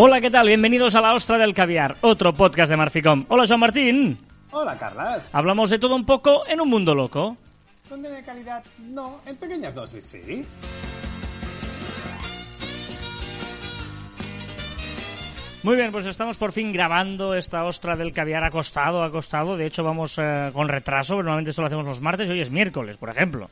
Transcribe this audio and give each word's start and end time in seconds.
Hola, 0.00 0.20
¿qué 0.20 0.30
tal? 0.30 0.46
Bienvenidos 0.46 0.94
a 0.94 1.00
La 1.00 1.12
Ostra 1.12 1.38
del 1.38 1.52
Caviar, 1.52 1.96
otro 2.02 2.32
podcast 2.32 2.70
de 2.70 2.76
Marficom. 2.76 3.24
Hola, 3.26 3.48
Joan 3.48 3.58
Martín. 3.58 4.16
Hola, 4.52 4.78
Carlas. 4.78 5.34
Hablamos 5.34 5.70
de 5.70 5.80
todo 5.80 5.96
un 5.96 6.06
poco 6.06 6.46
en 6.46 6.60
un 6.60 6.70
mundo 6.70 6.94
loco. 6.94 7.36
¿Dónde 7.90 8.08
de 8.08 8.22
calidad? 8.22 8.62
No, 8.78 9.18
en 9.26 9.34
pequeñas 9.34 9.74
dosis, 9.74 10.04
sí. 10.06 10.44
Muy 15.64 15.74
bien, 15.74 15.90
pues 15.90 16.06
estamos 16.06 16.36
por 16.36 16.52
fin 16.52 16.72
grabando 16.72 17.34
esta 17.34 17.64
ostra 17.64 17.96
del 17.96 18.12
caviar 18.12 18.44
acostado, 18.44 19.02
acostado. 19.02 19.56
De 19.56 19.66
hecho, 19.66 19.82
vamos 19.82 20.16
eh, 20.18 20.50
con 20.52 20.68
retraso, 20.68 21.14
pero 21.14 21.24
normalmente 21.24 21.50
esto 21.50 21.62
lo 21.62 21.66
hacemos 21.66 21.86
los 21.86 22.00
martes 22.00 22.28
y 22.28 22.30
hoy 22.30 22.40
es 22.40 22.52
miércoles, 22.52 22.96
por 22.98 23.10
ejemplo. 23.10 23.50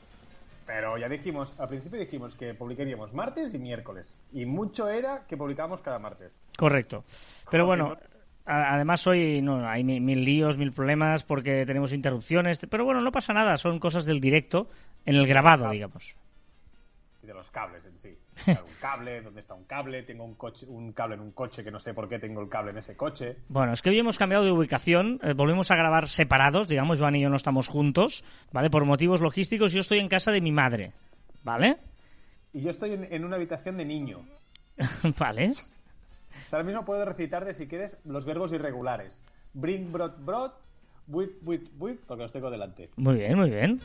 Pero 0.67 0.99
ya 0.99 1.09
dijimos, 1.09 1.59
al 1.61 1.69
principio 1.69 2.01
dijimos 2.01 2.35
que 2.35 2.53
publicaríamos 2.55 3.15
martes 3.15 3.55
y 3.55 3.59
miércoles. 3.59 4.19
Y 4.33 4.47
mucho 4.47 4.89
era 4.89 5.25
que 5.27 5.37
publicábamos 5.37 5.81
cada 5.81 5.99
martes. 6.01 6.41
Correcto. 6.59 7.05
Pero 7.51 7.67
bueno, 7.67 7.97
además 8.45 9.07
hoy 9.07 9.41
no, 9.43 9.69
hay 9.69 9.85
mi- 9.85 10.01
mil 10.01 10.25
líos, 10.25 10.59
mil 10.59 10.73
problemas 10.73 11.23
porque 11.23 11.65
tenemos 11.67 11.93
interrupciones. 11.93 12.59
Pero 12.69 12.85
bueno, 12.85 13.01
no 13.01 13.13
pasa 13.13 13.33
nada, 13.33 13.57
son 13.57 13.79
cosas 13.79 14.05
del 14.07 14.21
directo 14.21 14.69
en 15.05 15.15
el 15.15 15.27
grabado, 15.29 15.71
digamos. 15.71 16.17
Y 17.23 17.27
de 17.29 17.35
los 17.35 17.49
cables 17.53 17.85
en 17.87 17.97
sí. 17.97 18.19
Un 18.47 18.55
cable, 18.81 19.23
¿dónde 19.23 19.41
está 19.41 19.55
un 19.55 19.65
cable? 19.65 20.03
Tengo 20.03 20.25
un 20.25 20.35
coche, 20.35 20.67
un 20.69 20.93
cable 20.93 21.15
en 21.15 21.21
un 21.21 21.33
coche 21.33 21.65
que 21.65 21.71
no 21.71 21.81
sé 21.81 21.95
por 21.95 22.09
qué 22.09 22.19
tengo 22.19 22.41
el 22.41 22.49
cable 22.49 22.71
en 22.73 22.79
ese 22.79 22.97
coche. 22.97 23.39
Bueno, 23.49 23.73
es 23.73 23.83
que 23.83 23.91
hoy 23.91 23.99
hemos 23.99 24.19
cambiado 24.19 24.45
de 24.45 24.53
ubicación, 24.53 25.19
eh, 25.23 25.33
volvemos 25.35 25.71
a 25.71 25.77
grabar 25.77 26.07
separados, 26.07 26.69
digamos, 26.69 26.99
Joan 26.99 27.17
y 27.17 27.23
yo 27.23 27.29
no 27.29 27.37
estamos 27.37 27.69
juntos, 27.69 28.25
¿vale? 28.53 28.71
Por 28.71 28.85
motivos 28.85 29.21
logísticos, 29.21 29.73
yo 29.73 29.81
estoy 29.81 29.99
en 29.99 30.09
casa 30.09 30.33
de 30.33 30.41
mi 30.41 30.53
madre, 30.53 30.93
¿vale? 31.43 31.79
Y 32.53 32.63
yo 32.63 32.71
estoy 32.71 32.93
en, 32.93 33.13
en 33.13 33.25
una 33.25 33.37
habitación 33.37 33.77
de 33.77 33.85
niño. 33.85 34.21
vale. 35.19 35.49
O 35.49 35.53
sea, 35.53 36.59
ahora 36.59 36.65
mismo 36.65 36.85
puedo 36.85 37.05
recitar 37.05 37.45
de 37.45 37.55
si 37.55 37.67
quieres 37.67 37.99
los 38.05 38.25
verbos 38.25 38.53
irregulares. 38.53 39.23
Bring, 39.55 39.91
brought, 39.91 40.19
brought, 40.25 40.55
with, 41.09 41.31
with, 41.43 41.69
with, 41.79 41.99
porque 42.07 42.23
los 42.23 42.33
tengo 42.33 42.51
delante. 42.51 42.91
Muy 42.97 43.17
bien, 43.17 43.39
muy 43.39 43.51
bien. 43.51 43.81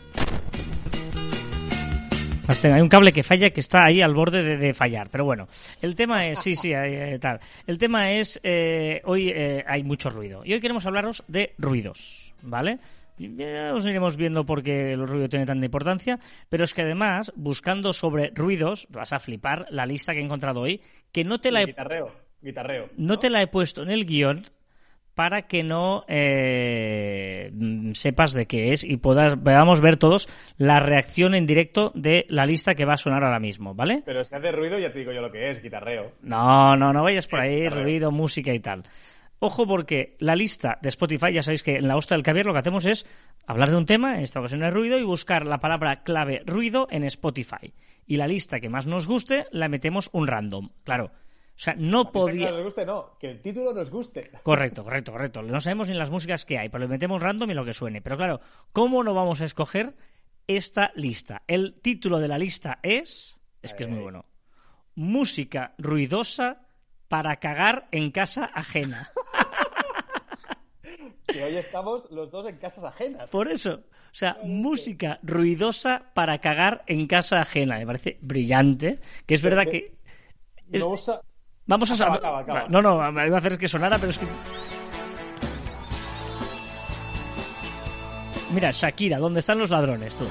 Hasta 2.51 2.75
hay 2.75 2.81
un 2.81 2.89
cable 2.89 3.11
que 3.11 3.23
falla 3.23 3.49
que 3.49 3.59
está 3.59 3.85
ahí 3.85 4.01
al 4.01 4.13
borde 4.13 4.43
de, 4.43 4.57
de 4.57 4.73
fallar, 4.73 5.09
pero 5.09 5.25
bueno, 5.25 5.47
el 5.81 5.95
tema 5.95 6.27
es, 6.27 6.39
sí, 6.39 6.55
sí, 6.55 6.73
hay- 6.73 6.95
hay 6.95 7.17
tal. 7.19 7.39
El 7.65 7.77
tema 7.77 8.11
es, 8.11 8.39
eh, 8.43 9.01
hoy 9.05 9.29
eh, 9.33 9.63
hay 9.67 9.83
mucho 9.83 10.09
ruido 10.09 10.43
y 10.45 10.53
hoy 10.53 10.59
queremos 10.61 10.85
hablaros 10.85 11.23
de 11.27 11.53
ruidos, 11.57 12.33
¿vale? 12.41 12.79
Ya 13.17 13.73
os 13.75 13.85
iremos 13.85 14.17
viendo 14.17 14.45
por 14.45 14.63
qué 14.63 14.93
el 14.93 15.07
ruido 15.07 15.29
tiene 15.29 15.45
tanta 15.45 15.63
importancia, 15.65 16.17
pero 16.49 16.63
es 16.63 16.73
que 16.73 16.81
además, 16.81 17.31
buscando 17.35 17.93
sobre 17.93 18.31
ruidos, 18.33 18.87
vas 18.89 19.13
a 19.13 19.19
flipar 19.19 19.67
la 19.69 19.85
lista 19.85 20.13
que 20.13 20.19
he 20.19 20.23
encontrado 20.23 20.61
hoy, 20.61 20.81
que 21.11 21.23
no 21.23 21.39
te 21.39 21.51
la 21.51 21.61
he 21.61 21.67
Guitarreo, 21.67 22.11
guitarreo. 22.41 22.89
no 22.97 23.19
te 23.19 23.29
la 23.29 23.41
he 23.43 23.47
puesto 23.47 23.83
en 23.83 23.91
el 23.91 24.05
guion 24.05 24.47
para 25.15 25.43
que 25.43 25.63
no 25.63 26.03
eh, 26.07 27.51
mm, 27.53 27.91
sepas 27.93 28.33
de 28.33 28.45
qué 28.45 28.71
es 28.71 28.83
y 28.83 28.97
podas, 28.97 29.35
podamos 29.35 29.81
ver 29.81 29.97
todos 29.97 30.29
la 30.57 30.79
reacción 30.79 31.35
en 31.35 31.45
directo 31.45 31.91
de 31.95 32.25
la 32.29 32.45
lista 32.45 32.75
que 32.75 32.85
va 32.85 32.93
a 32.93 32.97
sonar 32.97 33.23
ahora 33.23 33.39
mismo, 33.39 33.75
¿vale? 33.75 34.03
Pero 34.05 34.23
si 34.23 34.33
hace 34.35 34.51
ruido 34.51 34.79
ya 34.79 34.91
te 34.91 34.99
digo 34.99 35.11
yo 35.11 35.21
lo 35.21 35.31
que 35.31 35.51
es, 35.51 35.61
guitarreo. 35.61 36.13
No, 36.21 36.75
no, 36.75 36.93
no 36.93 37.03
vayas 37.03 37.27
por 37.27 37.39
Es 37.39 37.45
ahí, 37.45 37.61
guitarreo. 37.63 37.83
ruido, 37.83 38.11
música 38.11 38.53
y 38.53 38.59
tal. 38.59 38.83
Ojo 39.39 39.65
porque 39.65 40.15
la 40.19 40.35
lista 40.35 40.77
de 40.81 40.89
Spotify, 40.89 41.33
ya 41.33 41.41
sabéis 41.41 41.63
que 41.63 41.77
en 41.77 41.87
la 41.87 41.97
hosta 41.97 42.13
del 42.13 42.23
caviar 42.23 42.45
lo 42.45 42.53
que 42.53 42.59
hacemos 42.59 42.85
es 42.85 43.07
hablar 43.47 43.71
de 43.71 43.77
un 43.77 43.85
tema, 43.87 44.15
en 44.15 44.21
esta 44.21 44.39
ocasión 44.39 44.63
es 44.63 44.71
ruido, 44.71 44.99
y 44.99 45.03
buscar 45.03 45.47
la 45.47 45.59
palabra 45.59 46.03
clave 46.03 46.43
ruido 46.45 46.87
en 46.91 47.03
Spotify. 47.05 47.73
Y 48.05 48.17
la 48.17 48.27
lista 48.27 48.59
que 48.59 48.69
más 48.69 48.85
nos 48.85 49.07
guste 49.07 49.47
la 49.51 49.67
metemos 49.67 50.09
un 50.13 50.27
random. 50.27 50.69
Claro. 50.83 51.11
O 51.55 51.63
sea, 51.63 51.75
no 51.77 52.11
Podía... 52.11 52.47
Que 52.47 52.53
nos 52.53 52.63
guste, 52.63 52.85
no, 52.85 53.17
que 53.19 53.29
el 53.29 53.41
título 53.41 53.73
nos 53.73 53.89
guste. 53.91 54.31
Correcto, 54.41 54.83
correcto, 54.83 55.11
correcto. 55.11 55.41
No 55.43 55.59
sabemos 55.59 55.89
ni 55.89 55.95
las 55.95 56.09
músicas 56.09 56.43
que 56.43 56.57
hay, 56.57 56.69
pero 56.69 56.81
le 56.83 56.87
metemos 56.87 57.21
random 57.21 57.51
y 57.51 57.53
lo 57.53 57.63
que 57.65 57.73
suene. 57.73 58.01
Pero 58.01 58.17
claro, 58.17 58.41
¿cómo 58.73 59.03
no 59.03 59.13
vamos 59.13 59.41
a 59.41 59.45
escoger 59.45 59.95
esta 60.47 60.91
lista? 60.95 61.43
El 61.47 61.79
título 61.81 62.19
de 62.19 62.27
la 62.27 62.37
lista 62.39 62.79
es. 62.81 63.39
Es 63.61 63.73
que 63.75 63.83
es 63.83 63.89
muy 63.89 63.99
bueno. 64.01 64.25
Música 64.95 65.75
ruidosa 65.77 66.65
para 67.07 67.35
cagar 67.37 67.87
en 67.91 68.11
casa 68.11 68.45
ajena. 68.45 69.07
Que 71.27 71.43
hoy 71.43 71.55
estamos 71.55 72.09
los 72.11 72.29
dos 72.29 72.45
en 72.47 72.57
casas 72.57 72.83
ajenas. 72.83 73.29
Por 73.29 73.49
eso. 73.49 73.73
O 73.75 74.13
sea, 74.13 74.37
música 74.43 75.19
ruidosa 75.23 76.11
para 76.13 76.39
cagar 76.39 76.83
en 76.87 77.07
casa 77.07 77.39
ajena. 77.39 77.77
Me 77.77 77.85
parece 77.85 78.17
brillante. 78.21 78.99
Que 79.25 79.35
es 79.35 79.41
verdad 79.41 79.65
que. 79.65 79.93
es- 80.71 80.81
No 80.81 80.89
usa... 80.89 81.21
Vamos 81.71 81.89
a 81.89 81.93
Acaba, 81.93 82.15
sab- 82.15 82.19
acaba, 82.19 82.39
acaba. 82.39 82.67
No, 82.67 82.81
no, 82.81 83.11
me 83.13 83.27
iba 83.27 83.37
a 83.37 83.39
hacer 83.39 83.57
que 83.57 83.69
sonara, 83.69 83.97
pero 83.97 84.09
es 84.09 84.17
que. 84.17 84.25
Mira, 88.53 88.71
Shakira, 88.71 89.17
¿dónde 89.19 89.39
están 89.39 89.57
los 89.57 89.69
ladrones, 89.69 90.15
tú? 90.17 90.25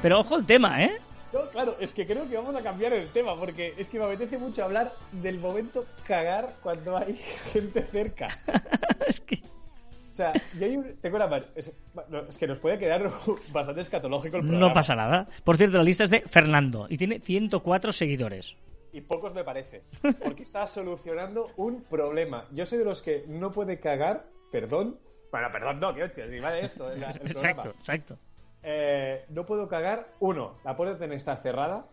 Pero 0.00 0.20
ojo 0.20 0.38
el 0.38 0.46
tema, 0.46 0.82
¿eh? 0.82 0.96
No, 1.34 1.40
claro, 1.50 1.76
es 1.78 1.92
que 1.92 2.06
creo 2.06 2.26
que 2.26 2.36
vamos 2.36 2.56
a 2.56 2.62
cambiar 2.62 2.94
el 2.94 3.08
tema, 3.08 3.36
porque 3.38 3.74
es 3.76 3.90
que 3.90 3.98
me 3.98 4.06
apetece 4.06 4.38
mucho 4.38 4.64
hablar 4.64 4.90
del 5.12 5.38
momento 5.38 5.84
cagar 6.06 6.54
cuando 6.62 6.96
hay 6.96 7.14
gente 7.52 7.82
cerca. 7.82 8.28
es 9.06 9.20
que. 9.20 9.34
O 9.34 10.14
sea, 10.18 10.32
yo 10.58 10.64
hay 10.64 10.76
un- 10.78 10.96
tengo 11.02 11.18
Es, 11.54 11.70
no, 12.08 12.20
es 12.20 12.38
que 12.38 12.46
nos 12.46 12.60
puede 12.60 12.78
quedar 12.78 13.02
bastante 13.52 13.82
escatológico 13.82 14.38
el 14.38 14.44
programa. 14.44 14.68
No 14.68 14.72
pasa 14.72 14.94
nada. 14.96 15.28
Por 15.44 15.58
cierto, 15.58 15.76
la 15.76 15.84
lista 15.84 16.04
es 16.04 16.10
de 16.10 16.22
Fernando 16.22 16.86
y 16.88 16.96
tiene 16.96 17.20
104 17.20 17.92
seguidores. 17.92 18.56
Y 18.98 19.00
pocos 19.02 19.32
me 19.32 19.44
parece. 19.44 19.84
Porque 20.24 20.42
está 20.42 20.66
solucionando 20.66 21.52
un 21.56 21.82
problema. 21.84 22.46
Yo 22.52 22.66
soy 22.66 22.78
de 22.78 22.84
los 22.84 23.00
que 23.00 23.24
no 23.28 23.52
puede 23.52 23.78
cagar, 23.78 24.26
perdón. 24.50 24.98
Bueno, 25.30 25.48
perdón, 25.52 25.78
no, 25.78 25.94
que 25.94 26.02
hostia, 26.02 26.28
si 26.28 26.40
va 26.40 26.50
de 26.50 26.62
esto. 26.64 26.90
el- 26.90 27.00
el 27.02 27.12
programa. 27.12 27.30
Exacto, 27.30 27.68
exacto. 27.78 28.18
Eh, 28.64 29.24
no 29.28 29.46
puedo 29.46 29.68
cagar. 29.68 30.08
Uno, 30.18 30.56
la 30.64 30.74
puerta 30.76 30.98
tiene 30.98 31.12
que 31.14 31.18
estar 31.18 31.36
cerrada. 31.38 31.84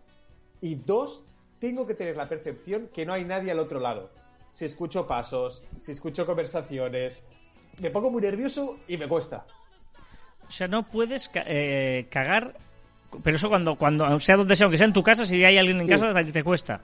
Y 0.62 0.76
dos, 0.76 1.26
tengo 1.60 1.86
que 1.86 1.94
tener 1.94 2.18
la 2.18 2.28
percepción 2.28 2.90
que 2.92 3.06
no 3.06 3.14
hay 3.14 3.24
nadie 3.24 3.52
al 3.52 3.60
otro 3.60 3.80
lado. 3.80 4.10
Si 4.52 4.66
escucho 4.66 5.06
pasos, 5.06 5.64
si 5.78 5.92
escucho 5.92 6.26
conversaciones, 6.26 7.24
me 7.84 7.92
pongo 7.92 8.10
muy 8.10 8.22
nervioso 8.24 8.80
y 8.88 8.98
me 8.98 9.08
cuesta. 9.08 9.46
O 10.48 10.50
sea, 10.52 10.68
no 10.68 10.90
puedes 10.90 11.30
ca- 11.30 11.44
eh, 11.46 12.08
cagar. 12.10 12.56
Pero 13.24 13.38
eso 13.38 13.48
cuando, 13.48 13.76
cuando, 13.78 14.20
sea 14.20 14.36
donde 14.38 14.56
sea, 14.56 14.66
aunque 14.66 14.78
sea 14.78 14.88
en 14.88 14.94
tu 14.94 15.04
casa, 15.04 15.26
si 15.26 15.44
hay 15.46 15.58
alguien 15.58 15.78
en 15.80 15.86
Sí. 15.86 15.92
casa, 15.92 16.12
te 16.32 16.44
cuesta. 16.44 16.82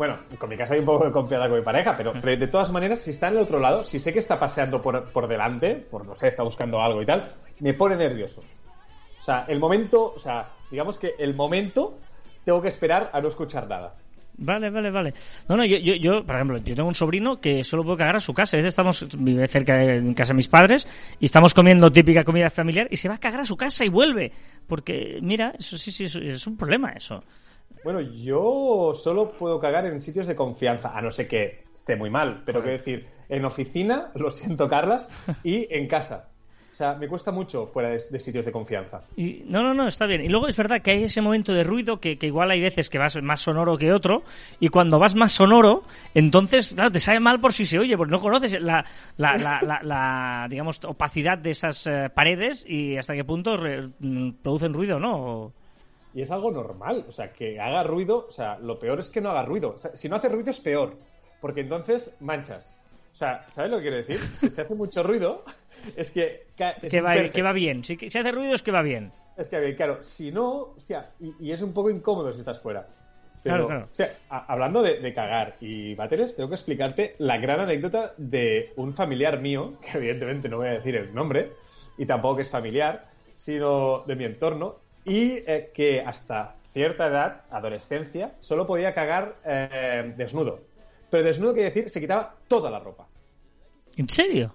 Bueno, 0.00 0.18
con 0.38 0.48
mi 0.48 0.56
casa 0.56 0.72
hay 0.72 0.80
un 0.80 0.86
poco 0.86 1.04
de 1.04 1.12
confianza 1.12 1.46
con 1.46 1.58
mi 1.58 1.62
pareja, 1.62 1.94
pero, 1.94 2.14
pero 2.22 2.34
de 2.34 2.46
todas 2.46 2.72
maneras, 2.72 3.00
si 3.00 3.10
está 3.10 3.28
en 3.28 3.34
el 3.34 3.40
otro 3.40 3.60
lado, 3.60 3.84
si 3.84 3.98
sé 3.98 4.14
que 4.14 4.18
está 4.18 4.40
paseando 4.40 4.80
por, 4.80 5.12
por 5.12 5.28
delante, 5.28 5.74
por 5.74 6.06
no 6.06 6.14
sé, 6.14 6.28
está 6.28 6.42
buscando 6.42 6.80
algo 6.80 7.02
y 7.02 7.04
tal, 7.04 7.34
me 7.58 7.74
pone 7.74 7.96
nervioso. 7.96 8.40
O 9.18 9.22
sea, 9.22 9.44
el 9.46 9.58
momento, 9.58 10.14
o 10.16 10.18
sea, 10.18 10.52
digamos 10.70 10.98
que 10.98 11.16
el 11.18 11.34
momento 11.34 11.98
tengo 12.46 12.62
que 12.62 12.68
esperar 12.68 13.10
a 13.12 13.20
no 13.20 13.28
escuchar 13.28 13.68
nada. 13.68 13.94
Vale, 14.38 14.70
vale, 14.70 14.90
vale. 14.90 15.12
No, 15.50 15.58
no, 15.58 15.66
yo, 15.66 15.76
yo, 15.76 15.96
yo, 15.96 16.24
por 16.24 16.34
ejemplo, 16.34 16.56
yo 16.56 16.74
tengo 16.74 16.88
un 16.88 16.94
sobrino 16.94 17.38
que 17.38 17.62
solo 17.62 17.84
puede 17.84 17.98
cagar 17.98 18.16
a 18.16 18.20
su 18.20 18.32
casa. 18.32 18.56
A 18.56 18.60
veces 18.60 18.70
estamos, 18.70 19.06
vive 19.18 19.46
cerca 19.48 19.76
de 19.76 20.14
casa 20.14 20.32
de 20.32 20.36
mis 20.36 20.48
padres 20.48 20.88
y 21.18 21.26
estamos 21.26 21.52
comiendo 21.52 21.92
típica 21.92 22.24
comida 22.24 22.48
familiar 22.48 22.88
y 22.90 22.96
se 22.96 23.10
va 23.10 23.16
a 23.16 23.18
cagar 23.18 23.40
a 23.40 23.44
su 23.44 23.58
casa 23.58 23.84
y 23.84 23.90
vuelve. 23.90 24.32
Porque, 24.66 25.18
mira, 25.20 25.52
eso 25.58 25.76
sí, 25.76 25.92
sí, 25.92 26.04
es 26.04 26.46
un 26.46 26.56
problema 26.56 26.92
eso. 26.92 27.22
Bueno, 27.82 28.00
yo 28.00 28.92
solo 28.94 29.32
puedo 29.32 29.58
cagar 29.58 29.86
en 29.86 30.00
sitios 30.00 30.26
de 30.26 30.34
confianza, 30.34 30.96
a 30.96 31.00
no 31.00 31.10
ser 31.10 31.26
que 31.28 31.60
esté 31.74 31.96
muy 31.96 32.10
mal, 32.10 32.42
pero 32.44 32.60
quiero 32.60 32.76
decir, 32.76 33.06
en 33.28 33.44
oficina, 33.44 34.10
lo 34.16 34.30
siento, 34.30 34.68
Carlas, 34.68 35.08
y 35.42 35.66
en 35.74 35.86
casa. 35.86 36.26
O 36.70 36.74
sea, 36.80 36.94
me 36.94 37.08
cuesta 37.08 37.30
mucho 37.32 37.66
fuera 37.66 37.90
de, 37.90 38.00
de 38.10 38.20
sitios 38.20 38.44
de 38.46 38.52
confianza. 38.52 39.02
Y, 39.16 39.42
no, 39.46 39.62
no, 39.62 39.74
no, 39.74 39.86
está 39.86 40.06
bien. 40.06 40.22
Y 40.22 40.28
luego 40.28 40.46
es 40.48 40.56
verdad 40.56 40.80
que 40.80 40.92
hay 40.92 41.04
ese 41.04 41.20
momento 41.20 41.52
de 41.52 41.62
ruido 41.64 42.00
que, 42.00 42.18
que 42.18 42.26
igual 42.26 42.50
hay 42.50 42.60
veces 42.60 42.88
que 42.88 42.96
vas 42.98 43.20
más 43.22 43.40
sonoro 43.40 43.76
que 43.76 43.92
otro, 43.92 44.22
y 44.60 44.68
cuando 44.68 44.98
vas 44.98 45.14
más 45.14 45.32
sonoro, 45.32 45.82
entonces, 46.14 46.72
claro, 46.74 46.90
te 46.92 47.00
sabe 47.00 47.20
mal 47.20 47.40
por 47.40 47.52
si 47.52 47.66
se 47.66 47.78
oye, 47.78 47.96
porque 47.96 48.12
no 48.12 48.20
conoces 48.20 48.60
la, 48.60 48.84
la, 49.16 49.36
la, 49.36 49.60
la- 49.62 49.80
la, 49.82 50.46
digamos, 50.48 50.82
opacidad 50.84 51.36
de 51.38 51.50
esas 51.50 51.86
eh, 51.86 52.10
paredes 52.14 52.64
y 52.68 52.96
hasta 52.96 53.14
qué 53.14 53.24
punto 53.24 53.56
re- 53.56 53.88
mm, 53.98 54.32
producen 54.42 54.72
ruido, 54.72 54.98
¿no? 54.98 55.52
Y 56.14 56.22
es 56.22 56.30
algo 56.30 56.50
normal, 56.50 57.04
o 57.08 57.12
sea, 57.12 57.32
que 57.32 57.60
haga 57.60 57.82
ruido, 57.84 58.26
o 58.28 58.30
sea, 58.30 58.58
lo 58.58 58.78
peor 58.78 58.98
es 59.00 59.10
que 59.10 59.20
no 59.20 59.30
haga 59.30 59.44
ruido. 59.44 59.70
O 59.74 59.78
sea, 59.78 59.94
si 59.94 60.08
no 60.08 60.16
hace 60.16 60.28
ruido 60.28 60.50
es 60.50 60.60
peor. 60.60 60.94
porque 61.40 61.60
entonces 61.62 62.14
manchas. 62.20 62.76
O 63.12 63.16
sea, 63.16 63.46
¿sabes 63.50 63.70
lo 63.70 63.78
que 63.78 63.82
quiero 63.82 63.96
decir? 63.96 64.20
Si 64.38 64.50
se 64.50 64.60
hace 64.62 64.74
mucho 64.74 65.02
ruido, 65.02 65.42
es 65.96 66.10
que... 66.10 66.46
es 66.82 66.90
Que 66.90 67.00
va, 67.00 67.14
que 67.28 67.42
va 67.42 67.52
bien. 67.52 67.84
Si, 67.84 67.96
si 67.96 68.18
hace 68.18 68.32
ruido 68.32 68.54
es 68.54 68.62
que 68.62 68.70
va 68.72 68.82
bien. 68.82 69.12
Es 69.36 69.48
que, 69.48 69.74
claro, 69.74 69.98
si 70.02 70.32
no, 70.32 70.72
hostia, 70.76 71.10
y, 71.18 71.32
y 71.40 71.52
es 71.52 71.62
un 71.62 71.72
poco 71.72 71.88
incómodo 71.90 72.32
si 72.32 72.40
estás 72.40 72.60
fuera. 72.60 72.86
Pero, 73.42 73.54
Claro, 73.54 73.66
claro. 73.68 73.84
o 73.90 73.94
sea, 73.94 74.08
a- 74.28 74.52
hablando 74.52 74.82
de, 74.82 75.00
de 75.00 75.14
cagar 75.14 75.56
y 75.60 75.94
váteres, 75.94 76.36
tengo 76.36 76.50
que 76.50 76.56
explicarte 76.56 77.14
la 77.18 77.38
gran 77.38 77.58
anécdota 77.60 78.12
de 78.18 78.72
un 78.76 78.92
familiar 78.92 79.40
mío, 79.40 79.74
que 79.80 79.96
evidentemente 79.96 80.48
no 80.50 80.58
voy 80.58 80.68
a 80.68 80.72
decir 80.72 80.94
el 80.96 81.14
nombre, 81.14 81.52
y 81.96 82.04
tampoco 82.04 82.36
que 82.36 82.42
es 82.42 82.50
familiar, 82.50 83.04
sino 83.32 84.00
de 84.06 84.14
mi 84.16 84.24
entorno, 84.26 84.76
y 85.04 85.38
eh, 85.46 85.70
que 85.74 86.00
hasta 86.00 86.56
cierta 86.68 87.08
edad, 87.08 87.42
adolescencia, 87.50 88.34
solo 88.40 88.66
podía 88.66 88.94
cagar 88.94 89.36
eh, 89.44 90.14
desnudo. 90.16 90.60
Pero 91.10 91.24
desnudo 91.24 91.54
quiere 91.54 91.70
decir, 91.70 91.90
se 91.90 92.00
quitaba 92.00 92.36
toda 92.46 92.70
la 92.70 92.78
ropa. 92.78 93.08
¿En 93.96 94.08
serio? 94.08 94.54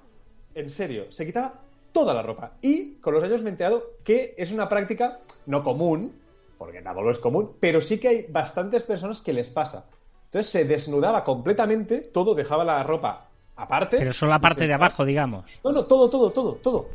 En 0.54 0.70
serio, 0.70 1.12
se 1.12 1.26
quitaba 1.26 1.62
toda 1.92 2.14
la 2.14 2.22
ropa. 2.22 2.54
Y 2.62 2.96
con 2.96 3.14
los 3.14 3.24
años 3.24 3.42
me 3.42 3.50
he 3.50 3.52
enterado 3.52 3.84
que 4.04 4.34
es 4.38 4.52
una 4.52 4.70
práctica 4.70 5.20
no 5.46 5.64
común, 5.64 6.14
porque 6.58 6.82
tampoco 6.82 7.12
es 7.12 7.20
común, 7.20 7.52
pero 7.60 7.82
sí 7.82 8.00
que 8.00 8.08
hay 8.08 8.26
bastantes 8.30 8.84
personas 8.84 9.22
que 9.22 9.34
les 9.34 9.50
pasa. 9.50 9.86
Entonces 10.26 10.52
se 10.52 10.66
desnudaba 10.66 11.24
completamente, 11.24 12.00
todo, 12.00 12.34
dejaba 12.34 12.64
la 12.64 12.84
ropa 12.84 13.30
aparte. 13.56 13.98
Pero 13.98 14.14
solo 14.14 14.32
la 14.32 14.40
parte 14.40 14.68
de 14.68 14.74
abajo, 14.74 15.06
digamos. 15.06 15.60
No, 15.64 15.72
no, 15.72 15.86
todo, 15.86 16.10
todo, 16.10 16.32
todo, 16.32 16.54
todo. 16.56 16.90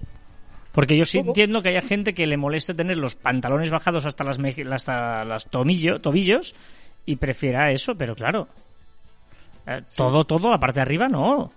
Porque 0.72 0.96
yo 0.96 1.04
sí 1.04 1.18
entiendo 1.18 1.62
que 1.62 1.70
haya 1.70 1.82
gente 1.82 2.14
que 2.14 2.26
le 2.26 2.36
moleste 2.36 2.74
tener 2.74 2.96
los 2.96 3.16
pantalones 3.16 3.70
bajados 3.70 4.06
hasta 4.06 4.22
las 4.24 4.38
hasta 4.38 5.24
las 5.24 5.50
tomillo- 5.50 6.00
tobillos 6.00 6.54
y 7.06 7.16
prefiera 7.16 7.72
eso, 7.72 7.94
pero 7.96 8.14
claro. 8.14 8.46
eh, 9.66 9.82
Todo, 9.96 10.24
todo, 10.24 10.50
la 10.50 10.60
parte 10.60 10.76
de 10.78 10.82
arriba 10.82 11.08
no. 11.08 11.50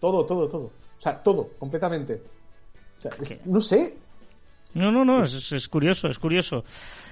Todo, 0.00 0.24
todo, 0.24 0.48
todo. 0.48 0.64
O 0.98 1.00
sea, 1.00 1.22
todo, 1.22 1.50
completamente. 1.58 2.22
O 2.98 3.02
sea, 3.02 3.12
es- 3.20 3.44
no 3.46 3.60
sé. 3.60 3.94
No, 4.72 4.90
no, 4.92 5.04
no, 5.04 5.24
es, 5.24 5.52
es 5.52 5.68
curioso, 5.68 6.08
es 6.08 6.18
curioso. 6.18 6.64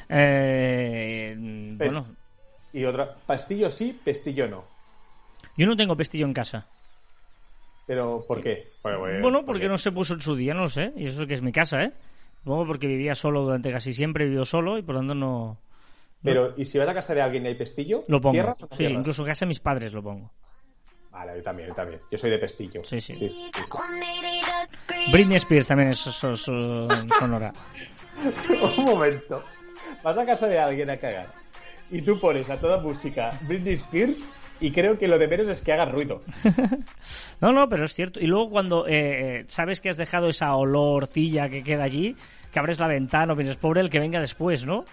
Eh, 0.09 1.35
bueno, 1.77 2.07
Y 2.73 2.85
otra, 2.85 3.15
pastillo 3.27 3.71
sí, 3.71 3.99
pestillo 4.05 4.49
no. 4.49 4.65
yo 5.57 5.67
no 5.67 5.77
tengo 5.77 5.97
pestillo 5.97 6.27
en 6.27 6.33
casa. 6.35 6.67
Pero, 7.87 8.25
¿por 8.27 8.41
qué? 8.41 8.69
Bueno, 8.83 8.99
pues, 9.01 9.23
Bueno, 9.23 9.45
porque 9.45 9.69
no 9.69 9.77
se 9.79 9.93
puso 9.93 10.15
en 10.15 10.21
su 10.21 10.35
día, 10.35 10.55
no 10.55 10.63
lo 10.63 10.69
sé. 10.69 10.93
Y 10.97 11.07
eso 11.07 11.27
que 11.27 11.35
es 11.35 11.43
mi 11.43 11.53
casa, 11.53 11.83
¿eh? 11.85 11.93
Luego 12.45 12.67
porque 12.67 12.87
vivía 12.87 13.15
solo 13.15 13.43
durante 13.43 13.71
casi 13.71 13.93
siempre, 13.93 14.25
vivió 14.27 14.45
solo 14.45 14.79
y 14.79 14.83
por 14.83 14.95
lo 14.95 15.01
tanto 15.01 15.15
no... 15.15 15.59
Pero, 16.23 16.55
¿y 16.57 16.65
si 16.65 16.79
vas 16.79 16.89
a 16.89 16.95
casa 16.95 17.15
de 17.15 17.21
alguien 17.21 17.45
y 17.45 17.49
hay 17.49 17.55
pestillo? 17.55 18.03
Lo 18.09 18.19
pongo. 18.21 18.33
¿Cierras 18.33 18.63
o 18.63 18.67
no 18.67 18.71
Sí, 18.71 18.77
cierras? 18.79 18.99
incluso 18.99 19.23
en 19.23 19.29
casa 19.29 19.45
de 19.45 19.49
mis 19.49 19.61
padres 19.61 19.93
lo 19.93 20.03
pongo. 20.03 20.31
Vale, 21.11 21.37
yo 21.37 21.43
también, 21.43 21.69
yo 21.69 21.75
también. 21.75 22.01
Yo 22.11 22.17
soy 22.19 22.31
de 22.31 22.39
pestillo. 22.39 22.83
Sí, 22.85 23.01
sí. 23.01 23.15
sí, 23.15 23.29
sí, 23.29 23.51
sí. 23.53 25.13
Britney 25.13 25.37
Spears 25.37 25.67
también 25.69 25.91
es 25.91 25.99
so- 25.99 26.35
so- 26.35 26.89
sonora. 27.19 27.53
Un 28.79 28.85
momento. 28.85 29.43
Vas 30.03 30.17
a 30.19 30.25
casa 30.27 30.49
de 30.49 30.59
alguien 30.59 30.89
a 30.91 30.97
cagar 30.97 31.29
y 31.91 32.01
tú 32.03 32.19
pones 32.19 32.49
a 32.51 32.59
toda 32.59 32.81
música 32.81 33.39
Britney 33.47 33.75
Spears 33.75 34.25
y 34.61 34.71
creo 34.71 34.99
que 34.99 35.09
lo 35.09 35.19
de 35.19 35.29
menos 35.29 35.49
es 35.49 35.61
que 35.61 35.73
haga 35.73 35.87
ruido. 35.87 36.21
No, 37.41 37.53
no, 37.53 37.69
pero 37.69 37.85
es 37.85 37.95
cierto. 37.95 38.21
Y 38.21 38.27
luego 38.27 38.49
cuando 38.49 38.87
eh, 38.87 39.41
eh, 39.41 39.45
sabes 39.49 39.81
que 39.81 39.91
has 39.91 39.97
dejado 39.99 40.29
esa 40.29 40.55
olorcilla 40.57 41.49
que 41.51 41.63
queda 41.63 41.83
allí, 41.85 42.17
que 42.51 42.59
abres 42.59 42.79
la 42.79 42.87
ventana 42.89 43.33
o 43.33 43.37
piensas, 43.37 43.57
pobre 43.57 43.81
el 43.83 43.91
que 43.91 43.99
venga 43.99 44.19
después, 44.21 44.65
¿no? 44.65 44.85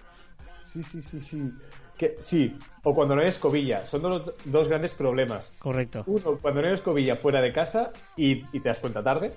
Sí, 0.63 0.83
sí, 0.83 1.01
sí, 1.01 1.21
sí. 1.21 1.49
Que, 1.97 2.15
sí, 2.19 2.57
o 2.83 2.93
cuando 2.93 3.15
no 3.15 3.21
hay 3.21 3.29
escobilla. 3.29 3.85
Son 3.85 4.01
dos, 4.01 4.33
dos 4.43 4.67
grandes 4.67 4.93
problemas. 4.95 5.53
Correcto. 5.59 6.03
Uno, 6.07 6.37
cuando 6.41 6.61
no 6.61 6.67
hay 6.67 6.73
escobilla 6.73 7.15
fuera 7.15 7.39
de 7.41 7.53
casa 7.53 7.91
y, 8.17 8.43
y 8.51 8.59
te 8.59 8.67
das 8.67 8.79
cuenta 8.79 9.01
tarde. 9.03 9.33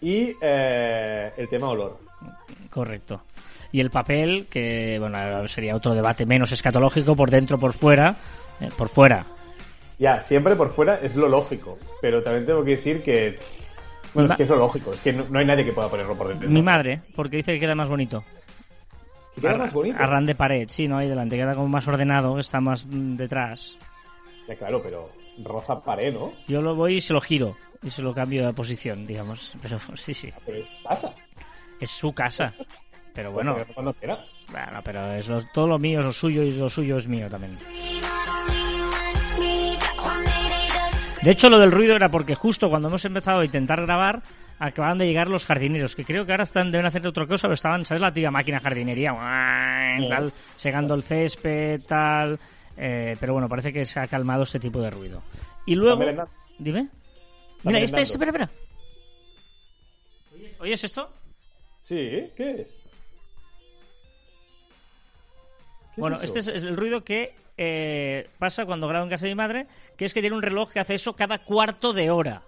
Y 0.00 0.34
eh, 0.42 1.32
el 1.36 1.48
tema 1.48 1.70
olor. 1.70 1.98
Correcto. 2.68 3.22
Y 3.72 3.80
el 3.80 3.90
papel, 3.90 4.48
que 4.50 4.98
bueno, 4.98 5.46
sería 5.48 5.76
otro 5.76 5.94
debate 5.94 6.26
menos 6.26 6.52
escatológico, 6.52 7.14
por 7.16 7.30
dentro, 7.30 7.58
por 7.58 7.72
fuera. 7.72 8.16
eh, 8.60 8.68
por 8.76 8.88
fuera. 8.88 9.24
Ya, 10.00 10.18
siempre 10.18 10.56
por 10.56 10.70
fuera 10.70 10.96
es 11.00 11.14
lo 11.14 11.28
lógico. 11.28 11.78
Pero 12.00 12.22
también 12.22 12.46
tengo 12.46 12.64
que 12.64 12.70
decir 12.72 13.02
que... 13.02 13.38
Bueno, 14.14 14.30
es 14.30 14.36
que 14.36 14.42
es 14.44 14.48
lo 14.48 14.56
lógico. 14.56 14.92
Es 14.94 15.00
que 15.02 15.12
no, 15.12 15.24
no 15.30 15.38
hay 15.38 15.44
nadie 15.44 15.64
que 15.64 15.72
pueda 15.72 15.88
ponerlo 15.88 16.16
por 16.16 16.26
dentro. 16.28 16.48
Mi 16.48 16.62
madre, 16.62 17.02
porque 17.14 17.36
dice 17.36 17.52
que 17.52 17.60
queda 17.60 17.74
más 17.74 17.88
bonito. 17.88 18.24
Que 19.34 19.42
queda 19.42 19.56
más 19.58 19.72
bonito. 19.72 20.02
Arran 20.02 20.24
de 20.26 20.34
pared, 20.34 20.66
sí, 20.70 20.88
no 20.88 20.96
ahí 20.98 21.08
delante, 21.08 21.36
queda 21.36 21.54
como 21.54 21.68
más 21.68 21.86
ordenado, 21.86 22.38
está 22.38 22.60
más 22.60 22.86
mm, 22.86 23.16
detrás. 23.16 23.76
Ya, 24.48 24.56
claro, 24.56 24.82
pero 24.82 25.10
roza 25.44 25.80
pared, 25.80 26.12
¿no? 26.14 26.32
Yo 26.48 26.60
lo 26.62 26.74
voy 26.74 26.96
y 26.96 27.00
se 27.00 27.12
lo 27.12 27.20
giro 27.20 27.56
y 27.82 27.90
se 27.90 28.02
lo 28.02 28.12
cambio 28.14 28.46
de 28.46 28.52
posición, 28.54 29.06
digamos. 29.06 29.54
Pero 29.62 29.78
sí, 29.94 30.12
sí, 30.14 30.32
Pero 30.46 30.58
es 30.58 30.68
pasa. 30.82 31.14
es 31.78 31.90
su 31.90 32.12
casa. 32.12 32.52
Pero 33.14 33.32
bueno, 33.32 33.54
Porque 33.56 33.74
Cuando 33.74 33.92
quiera. 33.92 34.24
bueno, 34.50 34.80
pero 34.84 35.12
es 35.14 35.28
lo- 35.28 35.42
todo 35.52 35.66
lo 35.68 35.78
mío 35.78 36.00
es 36.00 36.06
lo 36.06 36.12
suyo 36.12 36.42
y 36.42 36.52
lo 36.52 36.68
suyo 36.68 36.96
es 36.96 37.06
mío 37.08 37.28
también. 37.28 37.56
De 41.22 41.30
hecho, 41.30 41.50
lo 41.50 41.58
del 41.58 41.70
ruido 41.70 41.94
era 41.96 42.08
porque 42.08 42.34
justo 42.34 42.70
cuando 42.70 42.88
hemos 42.88 43.04
empezado 43.04 43.40
a 43.40 43.44
intentar 43.44 43.82
grabar, 43.82 44.22
acababan 44.58 44.96
de 44.98 45.06
llegar 45.06 45.28
los 45.28 45.44
jardineros, 45.44 45.94
que 45.94 46.04
creo 46.04 46.24
que 46.24 46.32
ahora 46.32 46.44
están 46.44 46.70
deben 46.70 46.86
hacer 46.86 47.06
otra 47.06 47.26
cosa, 47.26 47.42
pero 47.42 47.54
estaban, 47.54 47.84
¿sabes? 47.84 48.00
La 48.00 48.12
tía 48.12 48.30
máquina 48.30 48.58
jardinería, 48.60 49.12
tal, 50.08 50.32
segando 50.56 50.94
el 50.94 51.02
césped, 51.02 51.82
tal. 51.86 52.38
eh, 52.76 53.16
pero 53.20 53.34
bueno, 53.34 53.48
parece 53.48 53.70
que 53.72 53.84
se 53.84 54.00
ha 54.00 54.06
calmado 54.06 54.44
este 54.44 54.58
tipo 54.58 54.80
de 54.80 54.90
ruido. 54.90 55.22
Y 55.66 55.74
luego. 55.74 56.26
Dime. 56.58 56.88
Mira, 57.64 57.80
este, 57.80 58.00
este, 58.00 58.14
espera, 58.14 58.30
espera. 58.30 58.50
¿Oyes, 60.32 60.60
oyes 60.60 60.84
esto? 60.84 61.12
Sí, 61.82 62.30
¿qué 62.34 62.62
es? 62.62 62.82
Bueno, 65.96 66.18
este 66.22 66.38
es 66.38 66.48
el 66.48 66.76
ruido 66.76 67.04
que 67.04 67.34
eh, 67.56 68.28
pasa 68.38 68.64
cuando 68.64 68.88
grabo 68.88 69.04
en 69.04 69.10
casa 69.10 69.26
de 69.26 69.32
mi 69.32 69.36
madre, 69.36 69.66
que 69.96 70.06
es 70.06 70.14
que 70.14 70.20
tiene 70.22 70.34
un 70.34 70.42
reloj 70.42 70.70
que 70.70 70.80
hace 70.80 70.94
eso 70.94 71.14
cada 71.14 71.38
cuarto 71.38 71.92
de 71.92 72.10
hora. 72.10 72.42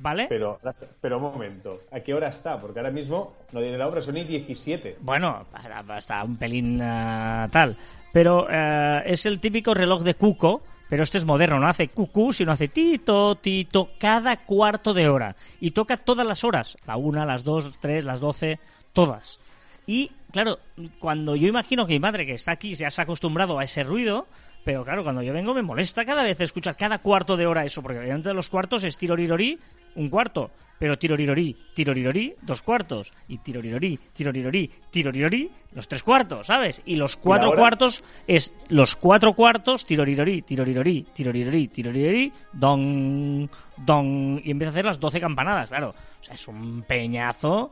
¿Vale? 0.00 0.26
Pero, 0.28 0.58
pero 1.00 1.18
un 1.18 1.22
momento, 1.22 1.82
¿a 1.92 2.00
qué 2.00 2.12
hora 2.12 2.28
está? 2.28 2.60
Porque 2.60 2.80
ahora 2.80 2.90
mismo 2.90 3.34
no 3.52 3.60
tiene 3.60 3.78
la 3.78 3.86
obra, 3.86 4.02
son 4.02 4.16
y 4.16 4.24
17. 4.24 4.96
Bueno, 5.00 5.46
para- 5.52 5.98
está 5.98 6.24
un 6.24 6.36
pelín 6.36 6.80
ah, 6.82 7.48
tal. 7.52 7.76
Pero 8.12 8.48
eh, 8.50 9.02
es 9.06 9.24
el 9.26 9.38
típico 9.38 9.72
reloj 9.72 10.02
de 10.02 10.14
cuco, 10.14 10.62
pero 10.88 11.04
este 11.04 11.18
es 11.18 11.24
moderno, 11.24 11.60
no 11.60 11.68
hace 11.68 11.88
cucú, 11.88 12.32
sino 12.32 12.50
hace 12.50 12.68
tito, 12.68 13.36
tito, 13.36 13.90
cada 13.98 14.38
cuarto 14.38 14.92
de 14.92 15.08
hora. 15.08 15.36
Y 15.60 15.70
toca 15.70 15.96
todas 15.96 16.26
las 16.26 16.42
horas, 16.42 16.76
la 16.86 16.96
una, 16.96 17.24
las 17.24 17.44
dos, 17.44 17.78
tres, 17.78 18.04
las 18.04 18.20
doce, 18.20 18.58
todas. 18.92 19.38
Y 19.86 20.10
claro, 20.34 20.58
cuando 20.98 21.36
yo 21.36 21.46
imagino 21.46 21.86
que 21.86 21.92
mi 21.92 22.00
madre 22.00 22.26
que 22.26 22.34
está 22.34 22.50
aquí 22.50 22.74
se 22.74 22.84
ha 22.84 22.88
acostumbrado 22.88 23.56
a 23.56 23.62
ese 23.62 23.84
ruido, 23.84 24.26
pero 24.64 24.84
claro, 24.84 25.04
cuando 25.04 25.22
yo 25.22 25.32
vengo 25.32 25.54
me 25.54 25.62
molesta 25.62 26.04
cada 26.04 26.24
vez 26.24 26.40
escuchar 26.40 26.76
cada 26.76 26.98
cuarto 26.98 27.36
de 27.36 27.46
hora 27.46 27.64
eso, 27.64 27.82
porque 27.82 28.00
obviamente 28.00 28.34
los 28.34 28.48
cuartos 28.48 28.82
es 28.82 28.98
tirorirori, 28.98 29.60
un 29.94 30.10
cuarto, 30.10 30.50
pero 30.76 30.98
tirorirori, 30.98 31.56
tirorirori, 31.72 32.34
dos 32.42 32.62
cuartos, 32.62 33.12
y 33.28 33.38
tirorirori, 33.38 33.96
tirorirori, 34.12 34.68
tirorirori, 34.90 35.50
los 35.72 35.86
tres 35.86 36.02
cuartos, 36.02 36.48
¿sabes? 36.48 36.82
Y 36.84 36.96
los 36.96 37.16
cuatro 37.16 37.54
cuartos 37.54 38.02
es 38.26 38.52
los 38.70 38.96
cuatro 38.96 39.34
cuartos, 39.34 39.86
tirorirori, 39.86 40.42
tirorirori, 40.42 41.06
tirorirori, 41.14 41.68
tirorirori, 41.68 42.32
don, 42.52 43.48
don, 43.76 44.42
y 44.44 44.50
empieza 44.50 44.70
a 44.70 44.72
hacer 44.72 44.84
las 44.84 44.98
doce 44.98 45.20
campanadas, 45.20 45.68
claro. 45.68 45.90
O 45.90 46.24
sea, 46.24 46.34
es 46.34 46.48
un 46.48 46.82
peñazo 46.82 47.70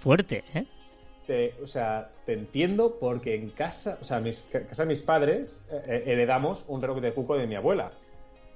fuerte, 0.00 0.42
¿eh? 0.54 0.66
Te- 1.30 1.54
o 1.62 1.66
sea, 1.68 2.10
te 2.26 2.32
entiendo 2.32 2.96
porque 2.98 3.36
en 3.36 3.50
casa, 3.50 3.98
o 4.00 4.04
sea, 4.04 4.18
mis, 4.18 4.48
ca- 4.50 4.64
casa 4.66 4.82
de 4.82 4.88
mis 4.88 5.02
padres 5.02 5.64
eh, 5.70 5.80
eh, 5.86 6.02
heredamos 6.06 6.64
un 6.66 6.82
reloj 6.82 6.98
de 7.00 7.12
cuco 7.12 7.36
de 7.36 7.46
mi 7.46 7.54
abuela. 7.54 7.92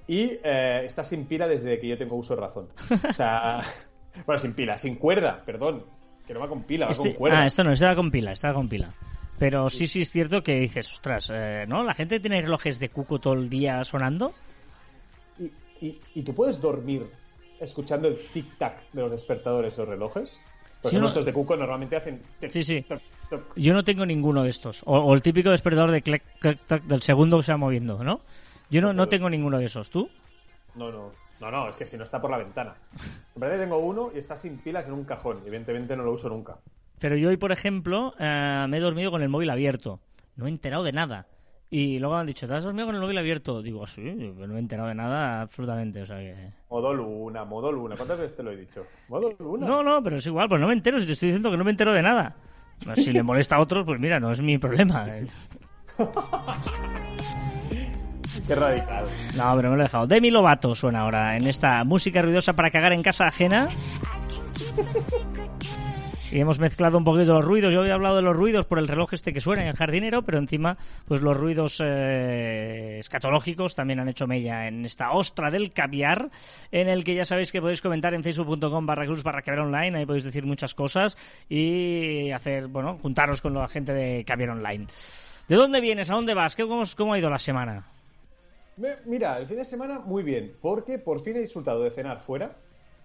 Y 0.09 0.40
eh, 0.43 0.83
está 0.85 1.04
sin 1.04 1.26
pila 1.26 1.47
desde 1.47 1.78
que 1.78 1.87
yo 1.87 1.97
tengo 1.97 2.16
uso 2.16 2.35
de 2.35 2.40
razón. 2.40 2.66
O 3.09 3.12
sea, 3.12 3.62
bueno, 4.26 4.38
sin 4.40 4.54
pila, 4.54 4.76
sin 4.76 4.97
cuerda, 4.97 5.40
perdón. 5.47 5.85
Que 6.26 6.35
no 6.35 6.40
va 6.40 6.49
con 6.49 6.64
pila, 6.64 6.87
va 6.87 6.90
Este- 6.90 7.11
con 7.11 7.12
cuerda. 7.19 7.43
ah, 7.43 7.47
esto 7.47 7.62
no, 7.62 7.71
este 7.71 7.87
va 7.87 7.95
con 7.95 8.11
pila, 8.11 8.33
este 8.33 8.49
va 8.49 8.54
con 8.54 8.69
pila. 8.69 8.93
Pero 9.38 9.71
sí, 9.71 9.87
sí 9.87 10.00
es 10.02 10.11
cierto 10.11 10.43
que 10.43 10.59
dices, 10.59 10.90
ostras, 10.90 11.31
eh, 11.33 11.66
¿no? 11.69 11.85
La 11.85 11.95
gente 11.95 12.19
tiene 12.19 12.43
relojes 12.43 12.81
de 12.81 12.88
cuco 12.88 13.21
todo 13.21 13.35
el 13.35 13.49
día 13.49 13.85
sonando. 13.85 14.33
¿Y, 15.38 15.52
y, 15.81 16.00
y 16.12 16.23
tú 16.23 16.35
puedes 16.35 16.61
dormir 16.61 17.07
escuchando 17.61 18.09
el 18.09 18.19
tic-tac 18.33 18.90
de 18.93 19.02
los 19.02 19.12
despertadores 19.12 19.78
o 19.78 19.85
relojes? 19.85 20.40
No- 20.92 21.00
nuestros 21.00 21.24
de 21.24 21.32
cuco 21.32 21.56
normalmente 21.56 21.96
hacen... 21.96 22.20
Sí, 22.48 22.62
sí. 22.62 22.84
Yo 23.56 23.72
no 23.72 23.82
tengo 23.84 24.04
ninguno 24.04 24.42
de 24.42 24.50
estos. 24.50 24.82
O, 24.86 24.98
o 24.98 25.14
el 25.14 25.22
típico 25.22 25.50
despertador 25.50 25.90
de 25.90 26.02
clac, 26.02 26.22
clac, 26.38 26.60
tac 26.66 26.82
del 26.84 27.02
segundo 27.02 27.38
que 27.38 27.42
se 27.44 27.52
va 27.52 27.58
moviendo, 27.58 28.02
¿no? 28.04 28.20
Yo 28.70 28.80
no, 28.80 28.92
no 28.92 29.08
tengo 29.08 29.30
ninguno 29.30 29.58
de 29.58 29.64
esos. 29.66 29.88
¿Tú? 29.90 30.08
No, 30.74 30.90
no, 30.92 31.12
no, 31.40 31.50
no, 31.50 31.68
es 31.68 31.76
que 31.76 31.86
si 31.86 31.96
no 31.96 32.04
está 32.04 32.20
por 32.20 32.30
la 32.30 32.38
ventana. 32.38 32.74
En 33.34 33.40
verdad 33.40 33.58
tengo 33.58 33.78
uno 33.78 34.10
y 34.14 34.18
está 34.18 34.36
sin 34.36 34.58
pilas 34.58 34.86
en 34.88 34.94
un 34.94 35.04
cajón. 35.04 35.38
Evidentemente 35.46 35.96
no 35.96 36.02
lo 36.04 36.12
uso 36.12 36.28
nunca. 36.28 36.56
Pero 36.98 37.16
yo 37.16 37.28
hoy, 37.28 37.36
por 37.36 37.52
ejemplo, 37.52 38.14
eh, 38.18 38.66
me 38.68 38.76
he 38.76 38.80
dormido 38.80 39.10
con 39.10 39.22
el 39.22 39.28
móvil 39.28 39.50
abierto. 39.50 40.00
No 40.36 40.46
he 40.46 40.48
enterado 40.48 40.82
de 40.84 40.92
nada. 40.92 41.26
Y 41.71 41.99
luego 41.99 42.14
han 42.14 42.26
dicho, 42.26 42.47
¿te 42.47 42.54
has 42.54 42.62
dormido 42.62 42.87
con 42.87 42.94
el 42.94 43.00
móvil 43.00 43.18
abierto? 43.18 43.61
Digo, 43.61 43.87
sí, 43.87 44.00
no 44.02 44.47
me 44.47 44.54
he 44.54 44.59
enterado 44.59 44.88
de 44.88 44.94
nada 44.94 45.40
absolutamente. 45.42 46.02
O 46.02 46.06
sea 46.06 46.18
que... 46.18 46.52
Modo 46.71 46.94
luna, 46.94 47.44
modo 47.44 47.73
luna. 47.73 47.97
¿Cuántas 47.97 48.18
veces 48.18 48.37
te 48.37 48.42
lo 48.42 48.52
he 48.52 48.56
dicho? 48.56 48.87
Modo 49.09 49.35
luna. 49.38 49.66
No, 49.66 49.83
no, 49.83 50.02
pero 50.02 50.16
es 50.16 50.26
igual, 50.26 50.49
pues 50.49 50.61
no 50.61 50.68
me 50.68 50.75
entero 50.75 51.00
si 51.00 51.06
te 51.06 51.12
estoy 51.12 51.28
diciendo 51.30 51.50
que 51.50 51.56
no 51.56 51.64
me 51.64 51.71
entero 51.71 51.92
de 51.92 52.02
nada. 52.02 52.37
Si 52.97 53.12
le 53.12 53.23
molesta 53.23 53.56
a 53.56 53.61
otros, 53.61 53.85
pues 53.85 53.99
mira, 53.99 54.21
no 54.21 54.30
es 54.30 54.40
mi 54.40 54.59
problema. 54.59 55.06
Qué 58.47 58.54
radical. 58.54 59.06
No, 59.37 59.56
pero 59.56 59.71
me 59.71 59.76
lo 59.76 59.83
he 59.83 59.85
dejado. 59.85 60.06
Demi 60.06 60.30
Lovato 60.30 60.75
suena 60.75 61.00
ahora 61.00 61.37
en 61.37 61.47
esta 61.47 61.83
música 61.85 62.21
ruidosa 62.21 62.52
para 62.52 62.71
cagar 62.71 62.92
en 62.92 63.02
casa 63.02 63.26
ajena. 63.26 63.68
Y 66.34 66.40
hemos 66.40 66.58
mezclado 66.58 66.98
un 66.98 67.04
poquito 67.04 67.32
los 67.32 67.44
ruidos. 67.44 67.72
Yo 67.72 67.78
había 67.78 67.94
hablado 67.94 68.16
de 68.16 68.22
los 68.22 68.36
ruidos 68.36 68.64
por 68.66 68.80
el 68.80 68.88
reloj 68.88 69.12
este 69.12 69.32
que 69.32 69.40
suena 69.40 69.62
en 69.62 69.68
el 69.68 69.76
jardinero, 69.76 70.22
pero 70.22 70.38
encima, 70.38 70.76
pues 71.06 71.22
los 71.22 71.36
ruidos 71.36 71.80
eh, 71.80 72.96
escatológicos 72.98 73.76
también 73.76 74.00
han 74.00 74.08
hecho 74.08 74.26
mella 74.26 74.66
en 74.66 74.84
esta 74.84 75.12
ostra 75.12 75.48
del 75.52 75.72
caviar, 75.72 76.30
en 76.72 76.88
el 76.88 77.04
que 77.04 77.14
ya 77.14 77.24
sabéis 77.24 77.52
que 77.52 77.60
podéis 77.60 77.80
comentar 77.80 78.14
en 78.14 78.24
facebook.com 78.24 78.84
barra 78.84 79.06
cruz 79.06 79.22
barra 79.22 79.42
caviar 79.42 79.66
online. 79.66 79.96
Ahí 79.96 80.06
podéis 80.06 80.24
decir 80.24 80.44
muchas 80.44 80.74
cosas 80.74 81.16
y 81.48 82.32
hacer, 82.32 82.66
bueno, 82.66 82.98
juntaros 83.00 83.40
con 83.40 83.54
la 83.54 83.68
gente 83.68 83.94
de 83.94 84.24
caviar 84.24 84.50
online. 84.50 84.88
¿De 85.46 85.54
dónde 85.54 85.80
vienes? 85.80 86.10
¿A 86.10 86.14
dónde 86.14 86.34
vas? 86.34 86.56
¿Cómo, 86.56 86.82
cómo 86.96 87.12
ha 87.12 87.18
ido 87.20 87.30
la 87.30 87.38
semana? 87.38 87.86
Mira, 89.04 89.38
el 89.38 89.46
fin 89.46 89.58
de 89.58 89.64
semana 89.64 90.00
muy 90.00 90.24
bien, 90.24 90.56
porque 90.60 90.98
por 90.98 91.20
fin 91.20 91.36
he 91.36 91.40
disfrutado 91.42 91.84
de 91.84 91.92
cenar 91.92 92.18
fuera. 92.18 92.56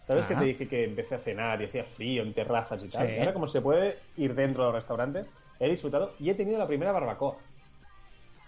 ¿Sabes 0.09 0.25
que 0.25 0.35
Ah. 0.35 0.39
te 0.39 0.45
dije 0.45 0.67
que 0.67 0.83
empecé 0.85 1.15
a 1.15 1.19
cenar 1.19 1.61
y 1.61 1.65
hacía 1.65 1.83
frío 1.85 2.23
en 2.23 2.33
terrazas 2.33 2.83
y 2.83 2.89
tal? 2.89 3.07
Sí. 3.07 3.15
Y 3.15 3.19
ahora 3.19 3.33
como 3.33 3.47
se 3.47 3.61
puede 3.61 4.11
ir 4.15 4.33
dentro 4.35 4.63
del 4.65 4.73
restaurante, 4.73 5.27
he 5.59 5.69
disfrutado 5.69 6.15
y 6.19 6.29
he 6.31 6.35
tenido 6.35 6.57
la 6.59 6.67
primera 6.67 6.91
barbacoa. 6.91 7.45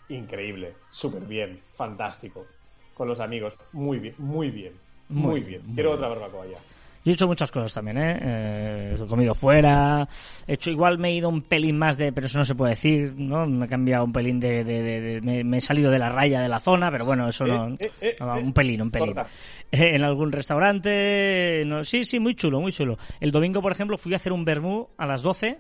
Increíble, 0.10 0.86
súper 0.92 1.26
bien, 1.26 1.66
fantástico. 1.74 2.60
Con 2.94 3.08
los 3.08 3.20
amigos, 3.20 3.58
muy 3.72 4.00
bien, 4.00 4.16
muy 4.18 4.52
bien, 4.52 4.74
Muy 5.10 5.34
muy, 5.34 5.42
bien, 5.42 5.62
bien. 5.62 5.64
muy 5.64 5.76
Quiero 5.76 5.92
bien. 5.92 5.94
otra 5.94 6.08
barbacoa 6.08 6.48
ya. 6.48 6.66
Yo 7.04 7.12
he 7.12 7.14
hecho 7.16 7.26
muchas 7.28 7.52
cosas 7.52 7.74
también, 7.74 7.98
¿eh? 7.98 8.20
Eh, 8.22 8.96
He 9.02 9.06
comido 9.08 9.34
fuera, 9.34 10.08
he 10.46 10.54
hecho 10.54 10.70
igual 10.70 11.00
me 11.00 11.10
he 11.10 11.14
ido 11.16 11.30
un 11.30 11.42
pelín 11.42 11.78
más 11.78 11.98
de, 11.98 12.12
pero 12.14 12.28
eso 12.28 12.38
no 12.38 12.46
se 12.46 12.54
puede 12.54 12.72
decir, 12.76 13.14
¿no? 13.18 13.48
Me 13.48 13.66
he 13.66 13.68
cambiado 13.70 14.04
un 14.06 14.14
pelín 14.14 14.40
de, 14.40 14.64
de- 14.64 14.84
de- 14.84 15.02
de- 15.02 15.22
me, 15.22 15.44
me 15.44 15.58
he 15.58 15.62
salido 15.62 15.90
de 15.90 15.98
la 15.98 16.10
raya 16.10 16.42
de 16.42 16.48
la 16.50 16.60
zona, 16.60 16.92
pero 16.92 17.06
bueno, 17.06 17.28
eso 17.30 17.46
no, 17.48 17.70
eh, 17.80 17.92
eh, 18.02 18.16
no, 18.20 18.38
eh, 18.38 18.44
un 18.44 18.54
pelín, 18.54 18.82
un 18.84 18.92
pelín. 18.92 19.08
en 19.72 20.04
algún 20.04 20.32
restaurante, 20.32 21.64
no, 21.66 21.84
sí, 21.84 22.04
sí, 22.04 22.20
muy 22.20 22.36
chulo, 22.36 22.60
muy 22.62 22.72
chulo. 22.72 22.98
El 23.20 23.32
domingo, 23.32 23.62
por 23.62 23.72
ejemplo, 23.72 23.98
fui 23.98 24.14
a 24.14 24.18
hacer 24.18 24.32
un 24.34 24.46
vermú 24.46 24.88
a 24.98 25.06
las 25.06 25.22
12 25.22 25.58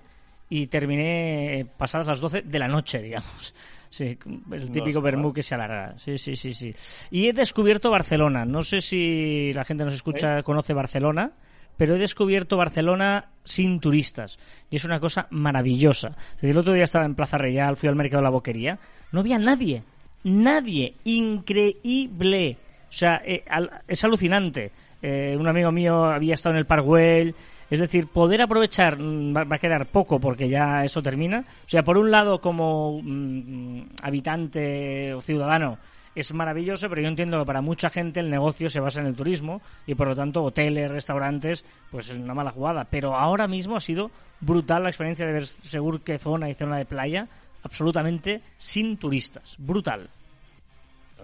y 0.50 0.67
terminé 0.67 1.65
pasadas 1.77 2.07
las 2.07 2.19
12 2.19 2.41
de 2.43 2.60
la 2.60 2.67
noche, 2.67 3.01
digamos. 3.01 3.55
Sí, 3.91 4.17
el 4.53 4.71
típico 4.71 5.01
vermú 5.01 5.25
mal. 5.25 5.33
que 5.33 5.43
se 5.43 5.53
alarga. 5.53 5.93
Sí, 6.00 6.17
sí, 6.17 6.36
sí, 6.36 6.53
sí. 6.53 6.74
Y 7.12 7.27
he 7.27 7.33
descubierto 7.33 7.91
Barcelona. 7.91 8.45
No 8.45 8.62
sé 8.63 8.79
si 8.81 9.51
la 9.53 9.65
gente 9.65 9.83
nos 9.83 9.93
escucha, 9.93 10.41
conoce 10.43 10.74
Barcelona, 10.74 11.33
pero 11.75 11.95
he 11.95 12.00
descubierto 12.00 12.55
Barcelona 12.55 13.25
sin 13.43 13.81
turistas. 13.81 14.39
Y 14.69 14.77
es 14.77 14.86
una 14.86 15.00
cosa 15.01 15.27
maravillosa. 15.29 16.15
El 16.41 16.57
otro 16.57 16.74
día 16.74 16.86
estaba 16.86 17.05
en 17.05 17.15
Plaza 17.15 17.38
Real, 17.38 17.75
fui 17.75 17.89
al 17.89 17.95
mercado 17.98 18.21
de 18.21 18.24
la 18.24 18.29
Boquería. 18.29 18.79
No 19.12 19.19
había 19.19 19.38
nadie. 19.38 19.83
Nadie. 20.24 20.95
Increíble. 21.03 22.57
O 22.89 22.93
sea, 22.93 23.21
eh, 23.25 23.43
al- 23.50 23.81
es 23.88 24.03
alucinante. 24.03 24.71
Eh, 25.01 25.36
un 25.39 25.48
amigo 25.48 25.72
mío 25.72 26.05
había 26.05 26.36
estado 26.36 26.55
en 26.55 26.60
el 26.60 26.65
Park 26.65 26.86
Güell. 26.86 27.36
Es 27.70 27.79
decir, 27.79 28.08
poder 28.08 28.41
aprovechar 28.41 28.98
mm, 29.00 29.36
va, 29.36 29.55
a 29.55 29.60
quedar 29.60 29.86
poco 29.86 30.20
porque 30.20 30.50
ya 30.50 30.84
eso 30.84 31.01
termina. 31.01 31.39
O 31.39 31.70
sea, 31.70 31.84
por 31.84 31.98
un 31.98 32.12
lado, 32.12 32.41
como 32.41 33.00
mm, 33.01 33.81
habitante 34.01 35.13
o 35.13 35.22
ciudadano, 35.22 35.77
es 36.13 36.34
maravilloso, 36.34 36.89
pero 36.89 37.01
yo 37.01 37.08
entiendo 37.08 37.39
que 37.39 37.46
para 37.46 37.62
mucha 37.62 37.89
gente 37.89 38.20
el 38.20 38.29
negocio 38.29 38.70
se 38.70 38.81
basa 38.81 39.00
en 39.00 39.08
el 39.08 39.15
turismo 39.15 39.62
y 39.88 39.96
por 39.96 40.08
lo 40.08 40.15
tanto 40.15 40.43
hoteles, 40.43 40.91
restaurantes, 40.91 41.63
pues 41.89 42.10
es 42.10 42.17
una 42.17 42.34
mala 42.34 42.51
jugada. 42.51 42.86
Pero 42.86 43.15
ahora 43.15 43.48
mismo 43.48 43.77
ha 43.77 43.79
sido 43.79 44.12
brutal 44.41 44.84
la 44.84 44.89
experiencia 44.89 45.25
de 45.25 45.34
ver 45.34 45.48
seguro 45.48 46.03
qué 46.03 46.17
zona 46.20 46.50
y 46.50 46.53
zona 46.53 46.77
de 46.77 46.86
playa 46.86 47.27
absolutamente 47.63 48.41
sin 48.58 48.98
turistas. 48.98 49.55
Brutal. 49.58 50.10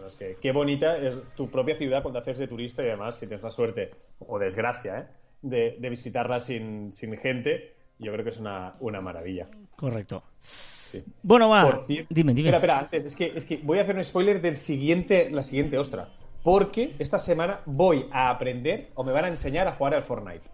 Es 0.07 0.15
que 0.15 0.37
qué 0.41 0.51
bonita 0.51 0.97
es 0.97 1.19
tu 1.35 1.49
propia 1.49 1.75
ciudad 1.75 2.01
cuando 2.01 2.19
haces 2.19 2.37
de 2.37 2.47
turista 2.47 2.83
y 2.83 2.87
además 2.87 3.15
si 3.15 3.27
tienes 3.27 3.43
la 3.43 3.51
suerte 3.51 3.91
o 4.19 4.39
desgracia 4.39 4.99
¿eh? 4.99 5.07
de, 5.41 5.77
de 5.79 5.89
visitarla 5.89 6.39
sin, 6.39 6.91
sin 6.91 7.15
gente, 7.17 7.73
yo 7.99 8.11
creo 8.13 8.23
que 8.23 8.31
es 8.31 8.39
una, 8.39 8.75
una 8.79 9.01
maravilla. 9.01 9.47
Correcto. 9.75 10.23
Sí. 10.39 11.03
Bueno, 11.21 11.49
va. 11.49 11.63
Por 11.69 11.83
cierto- 11.85 12.07
dime, 12.13 12.33
dime. 12.33 12.49
Espera, 12.49 12.57
espera, 12.57 12.79
antes, 12.79 13.05
es 13.05 13.15
que, 13.15 13.33
es 13.35 13.45
que 13.45 13.57
voy 13.63 13.79
a 13.79 13.81
hacer 13.83 13.95
un 13.95 14.03
spoiler 14.05 14.41
del 14.41 14.57
siguiente, 14.57 15.29
la 15.29 15.43
siguiente 15.43 15.77
ostra. 15.77 16.09
Porque 16.43 16.95
esta 16.99 17.19
semana 17.19 17.59
voy 17.65 18.07
a 18.11 18.29
aprender 18.29 18.89
o 18.95 19.03
me 19.03 19.11
van 19.11 19.25
a 19.25 19.27
enseñar 19.27 19.67
a 19.67 19.73
jugar 19.73 19.95
al 19.95 20.03
Fortnite. 20.03 20.49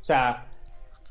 O 0.00 0.04
sea, 0.04 0.46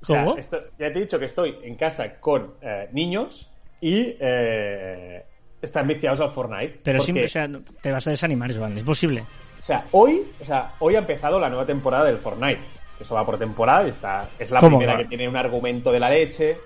o 0.02 0.06
sea, 0.06 0.24
¿Cómo? 0.26 0.38
esto- 0.38 0.64
ya 0.80 0.92
te 0.92 0.98
he 0.98 1.02
dicho 1.02 1.20
que 1.20 1.26
estoy 1.26 1.58
en 1.62 1.76
casa 1.76 2.20
con 2.20 2.56
eh, 2.62 2.90
niños 2.92 3.54
y 3.82 4.16
eh, 4.20 5.26
están 5.62 5.88
viciados 5.88 6.20
al 6.22 6.30
Fortnite. 6.30 6.80
Pero 6.84 6.98
Porque- 6.98 7.04
siempre, 7.06 7.26
o 7.26 7.28
sea, 7.28 7.48
no- 7.48 7.62
te 7.82 7.92
vas 7.92 8.06
a 8.08 8.12
desanimar, 8.12 8.56
Joan. 8.56 8.78
Es 8.78 8.84
posible. 8.84 9.22
o 9.60 9.62
sea, 9.62 9.86
hoy, 9.92 10.22
o 10.42 10.46
sea, 10.46 10.74
hoy 10.80 10.96
ha 10.96 11.00
empezado 11.00 11.40
la 11.40 11.50
nueva 11.50 11.66
temporada 11.66 12.06
del 12.06 12.18
Fortnite. 12.20 12.62
Eso 13.00 13.16
va 13.16 13.26
por 13.26 13.38
temporada 13.38 13.86
y 13.88 13.90
está, 13.92 14.30
es 14.40 14.52
la 14.52 14.60
¿Cómo 14.60 14.78
primera 14.78 14.94
va? 14.98 15.00
que 15.04 15.06
tiene 15.10 15.28
un 15.28 15.36
argumento 15.38 15.92
de 15.92 16.00
la 16.00 16.10
leche. 16.10 16.58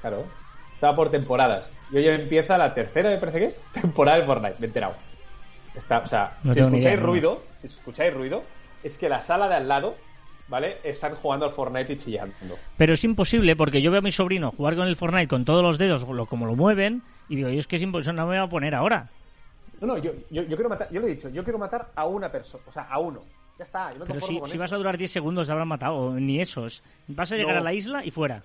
Claro, 0.00 0.24
está 0.72 0.94
por 0.94 1.10
temporadas. 1.10 1.72
Y 1.92 1.96
hoy 1.98 2.06
empieza 2.08 2.56
la 2.58 2.74
tercera, 2.74 3.10
me 3.10 3.18
parece 3.18 3.38
que 3.40 3.44
es, 3.46 3.62
temporada 3.72 4.18
del 4.18 4.26
Fortnite, 4.26 4.54
me 4.58 4.66
he 4.66 4.68
enterado. 4.68 4.94
Está, 5.74 5.98
o 5.98 6.06
sea, 6.06 6.36
No 6.42 6.52
si 6.54 6.60
escucháis 6.60 6.84
idea, 6.86 6.96
no. 6.96 7.06
ruido, 7.06 7.42
si 7.56 7.66
escucháis 7.68 8.12
ruido, 8.14 8.42
es 8.82 8.98
que 8.98 9.08
la 9.08 9.20
sala 9.20 9.48
de 9.48 9.54
al 9.54 9.68
lado, 9.68 9.96
¿vale? 10.48 10.78
Están 10.82 11.14
jugando 11.14 11.46
al 11.46 11.52
Fortnite 11.52 11.92
y 11.92 11.96
chillando. 11.96 12.34
Pero 12.76 12.94
es 12.94 13.04
imposible 13.04 13.54
porque 13.54 13.80
yo 13.82 13.90
veo 13.92 14.00
a 14.00 14.02
mi 14.02 14.10
sobrino 14.10 14.50
jugar 14.56 14.74
con 14.74 14.88
el 14.88 14.96
Fortnite 14.96 15.28
con 15.28 15.44
todos 15.44 15.62
los 15.62 15.78
dedos, 15.78 16.06
lo- 16.08 16.26
como 16.26 16.46
lo 16.46 16.56
mueven, 16.56 17.02
y 17.30 17.36
digo, 17.36 17.48
yo 17.48 17.58
es 17.60 17.66
que 17.66 17.76
es 17.76 17.82
imposible, 17.82 18.16
no 18.18 18.26
me 18.26 18.36
voy 18.38 18.46
a 18.46 18.48
poner 18.50 18.74
ahora. 18.74 19.08
No, 19.80 19.86
no, 19.86 19.96
yo, 19.98 20.10
yo, 20.30 20.42
yo 20.42 20.56
quiero 20.56 20.68
matar, 20.68 20.88
yo 20.90 21.00
lo 21.00 21.06
he 21.06 21.10
dicho, 21.10 21.30
yo 21.30 21.42
quiero 21.42 21.58
matar 21.58 21.88
a 21.94 22.04
una 22.04 22.30
persona, 22.30 22.62
o 22.66 22.70
sea, 22.70 22.82
a 22.82 22.98
uno. 22.98 23.22
Ya 23.58 23.64
está, 23.64 23.92
yo 23.94 24.00
me 24.00 24.06
Pero 24.06 24.20
si, 24.20 24.38
con 24.38 24.48
si 24.48 24.56
eso. 24.56 24.62
vas 24.62 24.72
a 24.72 24.76
durar 24.76 24.98
10 24.98 25.10
segundos 25.10 25.46
te 25.46 25.52
habrán 25.52 25.68
matado, 25.68 26.12
ni 26.20 26.40
esos. 26.40 26.82
Vas 27.08 27.32
a 27.32 27.36
llegar 27.36 27.54
No. 27.54 27.60
a 27.60 27.64
la 27.64 27.72
isla 27.72 28.04
y 28.04 28.10
fuera. 28.10 28.42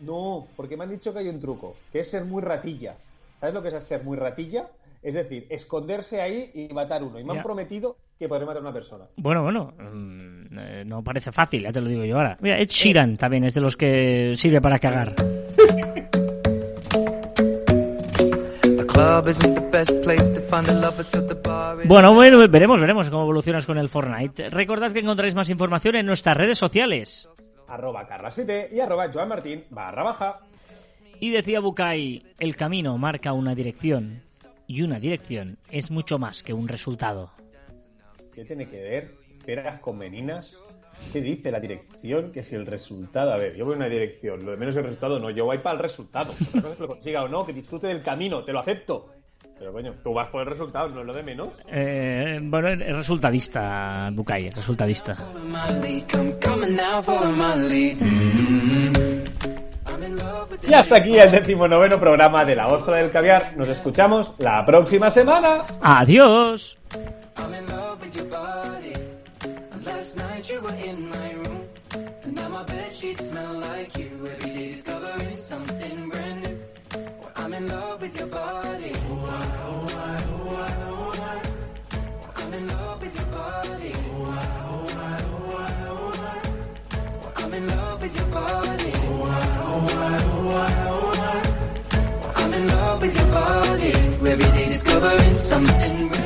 No, 0.00 0.46
porque 0.56 0.76
me 0.76 0.84
han 0.84 0.90
dicho 0.90 1.12
que 1.12 1.20
hay 1.20 1.28
un 1.28 1.40
truco, 1.40 1.76
que 1.92 2.00
es 2.00 2.10
ser 2.10 2.24
muy 2.26 2.42
ratilla. 2.42 2.96
¿Sabes 3.40 3.54
lo 3.54 3.62
que 3.62 3.68
es 3.68 3.84
ser 3.84 4.02
muy 4.04 4.16
ratilla? 4.18 4.66
Es 5.02 5.14
decir, 5.14 5.46
esconderse 5.50 6.20
ahí 6.20 6.50
y 6.54 6.72
matar 6.74 7.02
uno. 7.02 7.18
Y 7.20 7.24
me 7.24 7.32
Ya. 7.32 7.38
han 7.40 7.42
prometido 7.44 7.96
que 8.18 8.28
podré 8.28 8.44
matar 8.44 8.58
a 8.58 8.60
una 8.62 8.72
persona. 8.72 9.04
Bueno, 9.16 9.42
bueno, 9.42 9.72
mm, 9.78 10.58
eh, 10.58 10.84
no 10.86 11.02
parece 11.02 11.32
fácil, 11.32 11.62
ya 11.62 11.70
te 11.72 11.80
lo 11.80 11.88
digo 11.88 12.04
yo 12.04 12.16
ahora. 12.16 12.36
Mira, 12.40 12.58
Ed 12.58 12.68
Sheeran 12.68 13.16
también 13.16 13.44
es 13.44 13.54
de 13.54 13.60
los 13.60 13.76
que 13.76 14.32
sirve 14.36 14.60
para 14.60 14.78
cagar. 14.78 15.14
Bueno, 21.84 22.14
bueno, 22.14 22.48
veremos, 22.48 22.80
veremos 22.80 23.10
cómo 23.10 23.24
evolucionas 23.24 23.66
con 23.66 23.76
el 23.76 23.90
Fortnite. 23.90 24.48
Recordad 24.48 24.92
que 24.92 25.00
encontraréis 25.00 25.34
más 25.34 25.50
información 25.50 25.96
en 25.96 26.06
nuestras 26.06 26.34
redes 26.34 26.56
sociales. 26.56 27.28
Arroba 27.68 28.08
y 28.72 28.80
arroba 28.80 29.10
Joan 29.12 29.28
Martín 29.28 29.64
barra 29.68 30.02
baja. 30.02 30.40
Y 31.20 31.30
decía 31.30 31.60
Bukai, 31.60 32.22
el 32.38 32.56
camino 32.56 32.96
marca 32.96 33.34
una 33.34 33.54
dirección, 33.54 34.22
y 34.66 34.80
una 34.80 34.98
dirección 34.98 35.58
es 35.70 35.90
mucho 35.90 36.18
más 36.18 36.42
que 36.42 36.54
un 36.54 36.66
resultado. 36.66 37.30
¿Qué 38.34 38.46
tiene 38.46 38.66
que 38.66 38.80
ver 38.80 39.14
peras 39.44 39.78
con 39.80 39.98
meninas? 39.98 40.62
¿Qué 41.12 41.20
dice 41.20 41.50
la 41.50 41.60
dirección? 41.60 42.32
Que 42.32 42.44
si 42.44 42.54
el 42.54 42.66
resultado... 42.66 43.32
A 43.32 43.36
ver, 43.36 43.56
yo 43.56 43.64
voy 43.64 43.74
a 43.74 43.76
una 43.78 43.88
dirección, 43.88 44.44
lo 44.44 44.52
de 44.52 44.56
menos 44.56 44.76
el 44.76 44.84
resultado 44.84 45.18
no, 45.18 45.30
yo 45.30 45.44
voy 45.44 45.58
para 45.58 45.76
el 45.76 45.82
resultado. 45.82 46.32
Otra 46.32 46.62
cosa 46.62 46.72
es 46.72 46.76
que 46.76 46.82
lo 46.82 46.88
consiga 46.88 47.22
o 47.22 47.28
no, 47.28 47.46
que 47.46 47.52
disfrute 47.52 47.86
del 47.86 48.02
camino, 48.02 48.44
te 48.44 48.52
lo 48.52 48.60
acepto. 48.60 49.10
Pero 49.58 49.72
coño, 49.72 49.94
tú 50.02 50.12
vas 50.12 50.28
por 50.28 50.42
el 50.42 50.48
resultado, 50.48 50.90
no 50.90 51.00
es 51.00 51.06
lo 51.06 51.14
de 51.14 51.22
menos. 51.22 51.54
Eh, 51.68 52.38
bueno, 52.42 52.68
es 52.68 52.94
resultadista, 52.94 54.10
Bukai, 54.12 54.48
es 54.48 54.56
resultadista. 54.56 55.16
With 57.66 57.98
Y 60.68 60.74
hasta 60.74 60.96
aquí 60.96 61.16
el 61.18 61.30
decimonoveno 61.30 61.98
programa 61.98 62.44
de 62.44 62.54
La 62.54 62.68
Ostra 62.68 62.98
del 62.98 63.10
Caviar. 63.10 63.56
Nos 63.56 63.68
escuchamos 63.68 64.34
la 64.38 64.64
próxima 64.64 65.10
semana. 65.10 65.62
¡Adiós! 65.80 66.76
Your 78.14 78.26
body. 78.28 78.92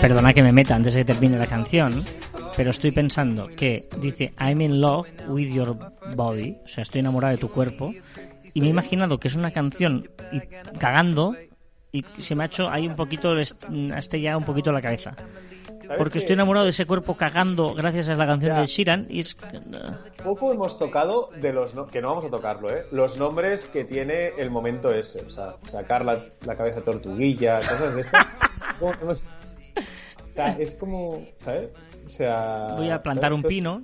Perdona 0.00 0.32
que 0.32 0.42
me 0.42 0.52
meta 0.52 0.74
antes 0.74 0.94
de 0.94 1.00
que 1.00 1.12
termine 1.12 1.38
la 1.38 1.46
canción, 1.46 2.02
pero 2.56 2.70
estoy 2.70 2.90
pensando 2.90 3.48
que 3.48 3.86
dice 4.00 4.32
I'm 4.38 4.60
in 4.60 4.80
love 4.80 5.06
with 5.28 5.52
your 5.52 5.76
body, 6.16 6.56
o 6.64 6.68
sea, 6.68 6.82
estoy 6.82 7.00
enamorado 7.00 7.32
de 7.32 7.38
tu 7.38 7.50
cuerpo, 7.50 7.92
y 8.54 8.60
me 8.60 8.66
he 8.66 8.70
imaginado 8.70 9.18
que 9.18 9.28
es 9.28 9.34
una 9.34 9.50
canción 9.50 10.08
cagando 10.78 11.36
y 11.92 12.04
se 12.18 12.34
me 12.34 12.44
ha 12.44 12.46
hecho 12.46 12.68
ahí 12.68 12.86
un 12.86 12.94
poquito, 12.96 13.36
esté 13.38 14.20
ya 14.20 14.36
un 14.36 14.44
poquito 14.44 14.70
la 14.72 14.80
cabeza. 14.80 15.14
Porque 15.98 16.12
que- 16.12 16.18
estoy 16.18 16.34
enamorado 16.34 16.64
de 16.66 16.70
ese 16.70 16.86
cuerpo 16.86 17.16
cagando 17.16 17.74
gracias 17.74 18.08
a 18.10 18.14
la 18.14 18.24
canción 18.26 18.54
Ya. 18.54 18.96
de 18.96 19.06
y 19.12 19.18
es... 19.20 19.36
Poco 20.22 20.52
hemos 20.52 20.78
tocado 20.78 21.30
de 21.40 21.52
los 21.52 21.74
no- 21.74 21.86
que 21.88 22.00
no 22.00 22.08
vamos 22.10 22.24
a 22.24 22.30
tocarlo, 22.30 22.70
¿eh? 22.70 22.84
Los 22.92 23.16
nombres 23.16 23.66
que 23.66 23.84
tiene 23.84 24.28
el 24.38 24.50
momento 24.50 24.92
ese, 24.92 25.20
o 25.22 25.30
sea, 25.30 25.56
sacar 25.62 26.04
la, 26.04 26.20
la 26.44 26.56
cabeza 26.56 26.80
tortuguilla, 26.82 27.58
cosas 27.58 27.94
de 27.94 28.00
estas. 28.02 28.26
O 28.80 29.14
sea, 30.34 30.56
es 30.58 30.74
como, 30.76 31.24
¿sabes? 31.38 31.70
O 32.06 32.08
sea, 32.08 32.74
Voy 32.76 32.88
a 32.90 33.02
plantar 33.02 33.32
un 33.32 33.42
pino. 33.42 33.82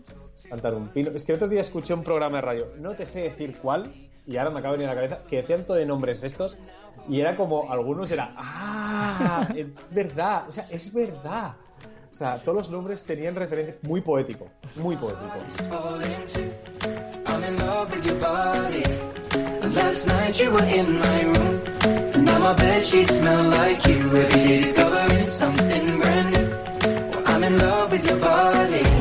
Plantar 0.49 0.75
un 0.75 0.89
pino. 0.89 1.11
Es 1.11 1.25
que 1.25 1.33
el 1.33 1.37
otro 1.37 1.49
día 1.49 1.61
escuché 1.61 1.93
un 1.93 2.03
programa 2.05 2.37
de 2.37 2.43
radio, 2.43 2.67
no 2.79 2.93
te 2.95 3.05
sé 3.05 3.23
decir 3.23 3.57
cuál, 3.61 3.93
y 4.27 4.37
ahora 4.37 4.51
me 4.51 4.59
acaba 4.59 4.73
de 4.73 4.79
venir 4.79 4.91
a 4.91 4.95
la 4.95 5.01
cabeza, 5.01 5.27
que 5.29 5.37
decían 5.37 5.65
todo 5.65 5.77
de 5.77 5.87
nombres 5.87 6.21
de 6.21 6.27
estos, 6.27 6.59
y 7.09 7.21
era 7.21 7.37
como, 7.37 7.71
algunos 7.71 8.11
era, 8.11 8.33
¡ah! 8.37 9.49
Es 9.57 9.67
verdad, 9.91 10.49
o 10.49 10.53
sea, 10.53 10.67
es 10.71 10.93
verdad. 10.93 11.55
O 12.13 12.15
sea, 12.15 12.39
todos 12.39 12.57
los 12.57 12.71
nombres 12.71 13.03
tenían 13.03 13.35
referencia 13.35 13.77
muy 13.83 14.01
poético, 14.01 14.49
muy 14.77 14.97
poético. 14.97 15.27
I'm 27.29 27.45
in 27.45 27.59
love 27.59 27.93
with 27.93 28.07
your 28.07 28.19
body. 28.19 28.96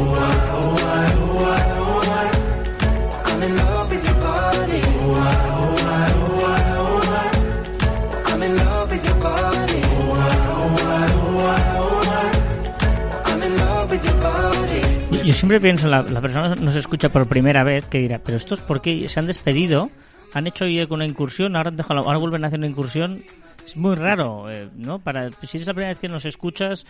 Siempre 15.35 15.59
pienso, 15.59 15.87
la, 15.87 16.01
la 16.01 16.21
persona 16.21 16.55
nos 16.55 16.75
escucha 16.75 17.09
por 17.09 17.27
primera 17.27 17.63
vez, 17.63 17.85
que 17.87 17.99
dirá, 17.99 18.19
pero 18.19 18.37
estos 18.37 18.61
por 18.61 18.81
qué 18.81 19.07
se 19.07 19.19
han 19.19 19.27
despedido, 19.27 19.89
han 20.33 20.47
hecho 20.47 20.65
una 20.89 21.05
incursión, 21.05 21.55
ahora, 21.55 21.69
han 21.69 21.77
dejado 21.77 22.01
ahora 22.01 22.17
vuelven 22.17 22.43
a 22.43 22.47
hacer 22.47 22.59
una 22.59 22.67
incursión. 22.67 23.23
Es 23.65 23.75
muy 23.77 23.95
raro, 23.95 24.49
eh, 24.51 24.69
¿no? 24.75 24.99
Para, 24.99 25.29
si 25.41 25.57
es 25.57 25.65
la 25.65 25.73
primera 25.73 25.89
vez 25.89 25.99
que 25.99 26.07
nos 26.07 26.23
escuchas, 26.25 26.85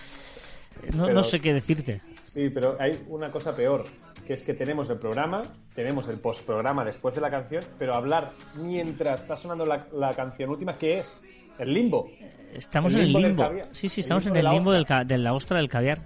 eh, 0.83 0.89
no, 0.93 1.07
no 1.09 1.23
sé 1.23 1.39
qué 1.39 1.53
decirte. 1.53 2.01
Sí, 2.21 2.49
pero 2.49 2.75
hay 2.79 2.99
una 3.07 3.31
cosa 3.31 3.55
peor, 3.55 3.85
que 4.27 4.33
es 4.33 4.43
que 4.43 4.53
tenemos 4.53 4.89
el 4.89 4.97
programa, 4.97 5.43
tenemos 5.73 6.09
el 6.09 6.17
postprograma 6.17 6.83
después 6.83 7.15
de 7.15 7.21
la 7.21 7.29
canción, 7.31 7.63
pero 7.79 7.93
hablar 7.95 8.33
mientras 8.55 9.21
está 9.21 9.37
sonando 9.37 9.65
la, 9.65 9.87
la 9.93 10.13
canción 10.13 10.49
última, 10.49 10.75
¿qué 10.77 10.99
es? 10.99 11.21
El 11.57 11.73
limbo. 11.73 12.09
Estamos 12.53 12.93
El 12.93 13.01
en 13.01 13.05
el 13.07 13.13
limbo. 13.13 13.49
Sí, 13.71 13.87
sí, 13.87 14.01
El 14.01 14.03
estamos 14.03 14.25
limbo 14.25 14.27
en 14.27 14.33
de 14.33 14.39
el 14.39 14.43
la 14.45 14.51
limbo 14.51 14.69
ostra. 14.71 14.75
del 14.77 14.85
ca- 14.85 15.03
de 15.05 15.17
la 15.17 15.33
ostra 15.33 15.57
del 15.57 15.69
caviar. 15.69 16.01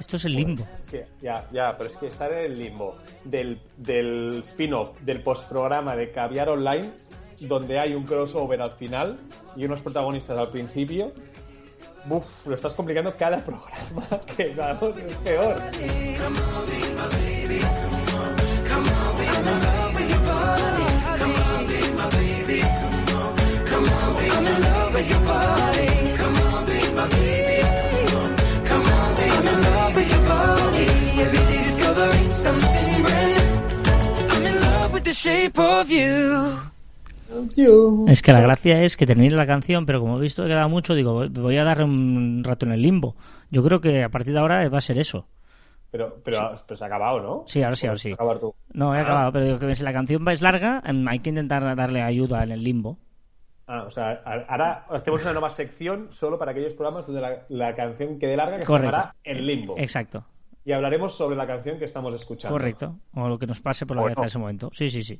Esto 0.00 0.16
es 0.16 0.24
el 0.24 0.34
limbo. 0.34 0.66
Ya, 1.20 1.46
ya, 1.52 1.76
pero 1.76 1.88
es 1.88 1.96
que 1.98 2.06
estar 2.06 2.32
en 2.32 2.52
el 2.52 2.58
limbo 2.58 2.96
del, 3.24 3.60
del 3.76 4.40
spin-off, 4.40 4.98
del 5.02 5.22
postprograma 5.22 5.94
de 5.94 6.10
Caviar 6.10 6.48
Online, 6.48 6.90
donde 7.38 7.78
hay 7.78 7.94
un 7.94 8.04
crossover 8.04 8.62
al 8.62 8.72
final 8.72 9.20
y 9.56 9.66
unos 9.66 9.82
protagonistas 9.82 10.38
al 10.38 10.48
principio, 10.48 11.12
Uf, 12.08 12.46
lo 12.46 12.54
estás 12.54 12.74
complicando 12.74 13.14
cada 13.16 13.38
programa 13.44 14.24
que 14.36 14.54
damos, 14.54 14.96
es 14.96 15.16
peor. 15.16 15.56
Es 38.08 38.22
que 38.22 38.32
la 38.32 38.40
gracia 38.40 38.82
es 38.82 38.96
que 38.96 39.06
termine 39.06 39.34
la 39.36 39.46
canción, 39.46 39.86
pero 39.86 40.00
como 40.00 40.18
he 40.18 40.20
visto 40.20 40.42
que 40.42 40.48
queda 40.48 40.66
mucho, 40.68 40.94
digo, 40.94 41.28
voy- 41.28 41.56
a 41.58 41.64
darle 41.64 41.84
un 41.84 42.42
rato 42.44 42.66
en 42.66 42.72
el 42.72 42.82
limbo. 42.82 43.14
Yo 43.50 43.62
creo 43.62 43.80
que 43.80 44.02
a 44.02 44.08
partir 44.08 44.32
de 44.32 44.40
ahora 44.40 44.68
va 44.68 44.78
a 44.78 44.80
ser 44.80 44.98
eso. 44.98 45.26
Pero, 45.90 46.18
pero, 46.24 46.52
pero 46.66 46.76
se 46.76 46.84
ha 46.84 46.86
acabado, 46.86 47.20
¿no? 47.20 47.44
Sí, 47.46 47.62
ahora 47.62 47.74
sí, 47.76 47.86
ahora 47.86 47.94
¿O 47.96 47.98
sí. 47.98 48.14
tú? 48.40 48.54
No, 48.72 48.94
he 48.94 48.98
Ah. 48.98 49.02
acabado, 49.02 49.32
pero 49.32 49.44
digo 49.44 49.58
que 49.58 49.74
si 49.74 49.82
la 49.82 49.92
canción 49.92 50.24
va 50.26 50.32
es 50.32 50.40
larga, 50.40 50.82
em, 50.84 51.06
hay 51.08 51.18
que 51.18 51.30
intentar 51.30 51.74
darle 51.76 52.02
ayuda 52.02 52.42
en 52.44 52.52
el 52.52 52.62
limbo. 52.62 52.96
Ah, 53.66 53.84
o 53.86 53.90
sea, 53.90 54.20
ahora 54.48 54.84
hacemos 54.88 55.22
una 55.22 55.32
nueva 55.32 55.50
sección 55.50 56.08
solo 56.10 56.38
para 56.38 56.50
aquellos 56.52 56.74
programas 56.74 57.06
donde 57.06 57.20
la, 57.22 57.42
la 57.48 57.74
canción 57.76 58.18
quede 58.18 58.36
larga 58.36 58.58
que 58.58 58.64
Correcto. 58.66 58.90
se 58.90 58.96
llamará 58.96 59.14
El 59.22 59.46
Limbo. 59.46 59.74
Exacto, 59.78 60.24
Y 60.64 60.72
hablaremos 60.72 61.16
sobre 61.16 61.36
la 61.36 61.46
canción 61.46 61.78
que 61.78 61.86
estamos 61.86 62.12
escuchando. 62.14 62.54
correcto. 62.54 62.98
O 63.14 63.28
lo 63.28 63.38
que 63.38 63.46
nos 63.46 63.60
pase 63.60 63.86
por 63.86 63.96
la 63.96 64.02
cabeza 64.02 64.20
no. 64.20 64.24
en 64.24 64.28
ese 64.28 64.38
momento. 64.38 64.70
Sí, 64.74 64.88
sí, 64.90 65.02
sí. 65.02 65.18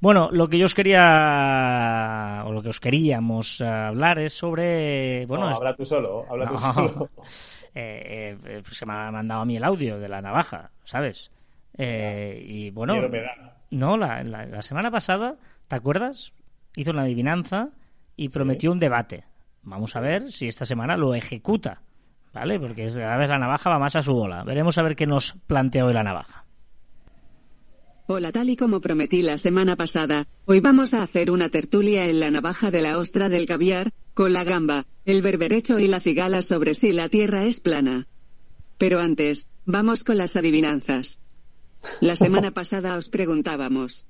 Bueno, 0.00 0.30
lo 0.32 0.48
que 0.48 0.56
yo 0.58 0.64
os 0.64 0.74
quería, 0.74 2.42
o 2.46 2.52
lo 2.52 2.62
que 2.62 2.70
os 2.70 2.80
queríamos 2.80 3.60
hablar 3.60 4.18
es 4.18 4.32
sobre... 4.32 5.26
Bueno, 5.26 5.44
no, 5.46 5.50
es- 5.52 5.56
habla 5.58 5.74
tú 5.74 5.84
solo, 5.84 6.24
habla 6.30 6.48
tú 6.48 6.58
solo. 6.58 7.10
eh, 7.74 8.36
eh, 8.44 8.60
pues 8.64 8.76
se 8.76 8.86
me 8.86 8.92
ha 8.94 9.10
mandado 9.10 9.42
a 9.42 9.44
mí 9.44 9.56
el 9.56 9.64
audio 9.64 9.98
de 9.98 10.08
la 10.08 10.20
navaja, 10.22 10.70
¿sabes? 10.84 11.30
Eh, 11.76 12.42
y 12.46 12.70
bueno, 12.70 12.94
no, 13.70 13.96
la, 13.96 14.22
la- 14.24 14.46
la 14.46 14.62
semana 14.62 14.90
pasada, 14.90 15.36
¿te 15.68 15.76
acuerdas? 15.76 16.32
Hizo 16.76 16.90
una 16.92 17.02
adivinanza 17.02 17.68
y 18.16 18.28
prometió 18.28 18.72
un 18.72 18.78
debate. 18.78 19.24
Vamos 19.62 19.94
a 19.96 20.00
ver 20.00 20.30
si 20.32 20.48
esta 20.48 20.64
semana 20.64 20.96
lo 20.96 21.14
ejecuta, 21.14 21.82
¿vale? 22.32 22.58
Porque 22.58 22.86
cada 22.86 23.16
vez 23.16 23.28
la 23.28 23.38
navaja 23.38 23.70
va 23.70 23.78
más 23.78 23.96
a 23.96 24.02
su 24.02 24.12
bola. 24.12 24.44
Veremos 24.44 24.78
a 24.78 24.82
ver 24.82 24.96
qué 24.96 25.06
nos 25.06 25.34
plantea 25.46 25.84
hoy 25.84 25.92
la 25.92 26.02
navaja. 26.02 26.44
Hola, 28.06 28.32
tal 28.32 28.50
y 28.50 28.56
como 28.56 28.80
prometí 28.80 29.22
la 29.22 29.38
semana 29.38 29.76
pasada, 29.76 30.26
hoy 30.44 30.60
vamos 30.60 30.92
a 30.92 31.02
hacer 31.02 31.30
una 31.30 31.48
tertulia 31.48 32.06
en 32.06 32.20
la 32.20 32.30
navaja 32.30 32.70
de 32.70 32.82
la 32.82 32.98
ostra 32.98 33.28
del 33.28 33.46
caviar, 33.46 33.92
con 34.12 34.32
la 34.32 34.44
gamba, 34.44 34.86
el 35.04 35.22
berberecho 35.22 35.78
y 35.78 35.86
la 35.86 36.00
cigala 36.00 36.42
sobre 36.42 36.74
si 36.74 36.92
la 36.92 37.08
tierra 37.08 37.44
es 37.44 37.60
plana. 37.60 38.08
Pero 38.76 38.98
antes, 38.98 39.48
vamos 39.64 40.02
con 40.02 40.18
las 40.18 40.36
adivinanzas. 40.36 41.20
La 42.00 42.16
semana 42.16 42.50
pasada 42.54 42.96
os 42.96 43.08
preguntábamos. 43.08 44.06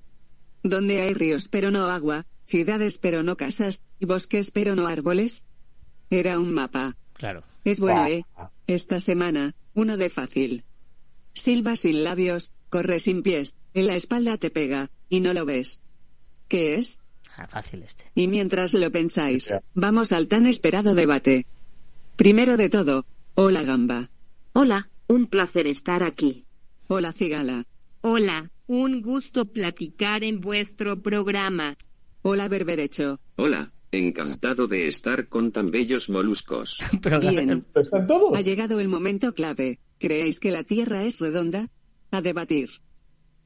¿Dónde 0.62 1.02
hay 1.02 1.12
ríos 1.12 1.48
pero 1.48 1.70
no 1.70 1.84
agua, 1.86 2.24
ciudades 2.46 2.98
pero 2.98 3.22
no 3.22 3.36
casas, 3.36 3.84
y 4.00 4.06
bosques 4.06 4.50
pero 4.52 4.74
no 4.74 4.86
árboles? 4.86 5.44
Era 6.08 6.38
un 6.38 6.52
mapa. 6.54 6.96
Claro. 7.12 7.44
Es 7.64 7.80
bueno, 7.80 8.06
¿eh? 8.06 8.24
Esta 8.66 9.00
semana, 9.00 9.54
uno 9.74 9.96
de 9.96 10.10
fácil. 10.10 10.64
Silba 11.32 11.76
sin 11.76 12.04
labios, 12.04 12.52
corre 12.68 13.00
sin 13.00 13.22
pies, 13.22 13.56
en 13.74 13.86
la 13.86 13.94
espalda 13.94 14.36
te 14.36 14.50
pega, 14.50 14.90
y 15.08 15.20
no 15.20 15.32
lo 15.32 15.44
ves. 15.44 15.80
¿Qué 16.48 16.74
es? 16.74 17.00
Ah, 17.36 17.46
fácil 17.46 17.82
este. 17.82 18.04
Y 18.14 18.28
mientras 18.28 18.74
lo 18.74 18.90
pensáis, 18.90 19.54
vamos 19.74 20.12
al 20.12 20.28
tan 20.28 20.46
esperado 20.46 20.94
debate. 20.94 21.46
Primero 22.16 22.56
de 22.56 22.68
todo, 22.68 23.06
hola 23.34 23.62
gamba. 23.62 24.10
Hola, 24.52 24.90
un 25.06 25.26
placer 25.26 25.66
estar 25.66 26.02
aquí. 26.02 26.44
Hola 26.88 27.12
cigala. 27.12 27.64
Hola, 28.02 28.50
un 28.66 29.00
gusto 29.00 29.46
platicar 29.46 30.24
en 30.24 30.40
vuestro 30.40 31.00
programa. 31.00 31.76
Hola 32.22 32.48
berberecho. 32.48 33.18
Hola, 33.36 33.72
encantado 33.92 34.66
de 34.66 34.86
estar 34.86 35.28
con 35.28 35.52
tan 35.52 35.70
bellos 35.70 36.08
moluscos. 36.10 36.80
Pero 37.02 37.20
Bien. 37.20 37.64
Pero 37.72 37.82
están 37.82 38.06
todos. 38.06 38.36
Ha 38.38 38.42
llegado 38.42 38.80
el 38.80 38.88
momento 38.88 39.34
clave. 39.34 39.78
¿Creéis 39.98 40.40
que 40.40 40.50
la 40.50 40.64
Tierra 40.64 41.04
es 41.04 41.20
redonda? 41.20 41.68
A 42.10 42.20
debatir. 42.20 42.70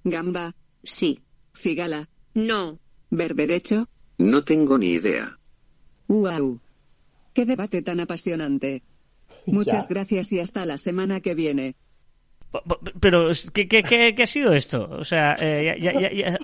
Gamba, 0.05 0.55
Sí. 0.83 1.21
cigala, 1.55 2.09
No. 2.35 2.79
berberecho. 3.11 3.89
No 4.19 4.45
tengo 4.45 4.79
ni 4.79 4.93
idea. 4.93 5.39
¡Wow! 6.09 6.61
¡Qué 7.35 7.45
debate 7.45 7.83
tan 7.83 8.01
apasionante! 8.01 8.83
Muchas 9.47 9.89
Ya. 9.89 9.95
gracias 9.95 10.33
y 10.33 10.41
hasta 10.41 10.65
la 10.65 10.79
semana 10.79 11.21
que 11.21 11.35
viene. 11.35 11.75
Pero, 13.01 13.31
¿qué, 13.53 13.69
qué, 13.69 13.83
qué- 13.83 14.15
qué 14.17 14.23
ha 14.23 14.27
sido 14.27 14.53
esto? 14.55 14.89
O 14.91 15.05
sea, 15.05 15.35
eh, 15.39 15.77
ya- 15.79 15.93
ya- 15.93 16.11
ya- 16.13 16.39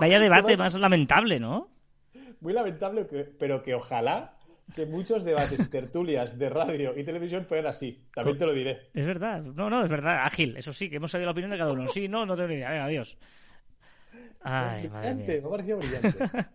vaya 0.00 0.18
debate 0.20 0.56
más 0.56 0.74
lamentable, 0.74 1.38
¿no? 1.40 1.68
Muy 2.40 2.52
lamentable, 2.52 3.06
que- 3.06 3.24
pero 3.24 3.62
que 3.62 3.74
ojalá 3.74 4.34
que 4.74 4.86
muchos 4.86 5.24
debates 5.24 5.60
y 5.60 5.66
tertulias 5.68 6.38
de 6.38 6.50
radio 6.50 6.96
y 6.96 7.02
televisión 7.04 7.44
fueran 7.46 7.66
así. 7.66 8.04
También 8.14 8.36
te 8.38 8.46
lo 8.46 8.52
diré. 8.52 8.90
Es 8.94 9.06
verdad, 9.06 9.42
no, 9.42 9.70
no, 9.70 9.82
es 9.82 9.88
verdad, 9.90 10.24
ágil, 10.24 10.56
eso 10.56 10.72
sí, 10.72 10.90
que 10.90 10.96
hemos 10.96 11.10
sabido 11.10 11.26
la 11.26 11.32
opinión 11.32 11.50
de 11.50 11.58
cada 11.58 11.72
uno. 11.72 11.86
Sí, 11.88 12.06
no, 12.08 12.26
no 12.26 12.36
tengo 12.36 12.48
ni 12.48 12.56
idea, 12.56 12.70
venga, 12.70 12.84
adiós. 12.84 13.16
Ay, 14.42 14.88
madre 14.88 15.14
brillante, 15.14 15.32
mía. 15.32 15.40
me 15.42 15.46
ha 15.46 15.50
parecido 15.50 15.78
brillante. 15.78 16.18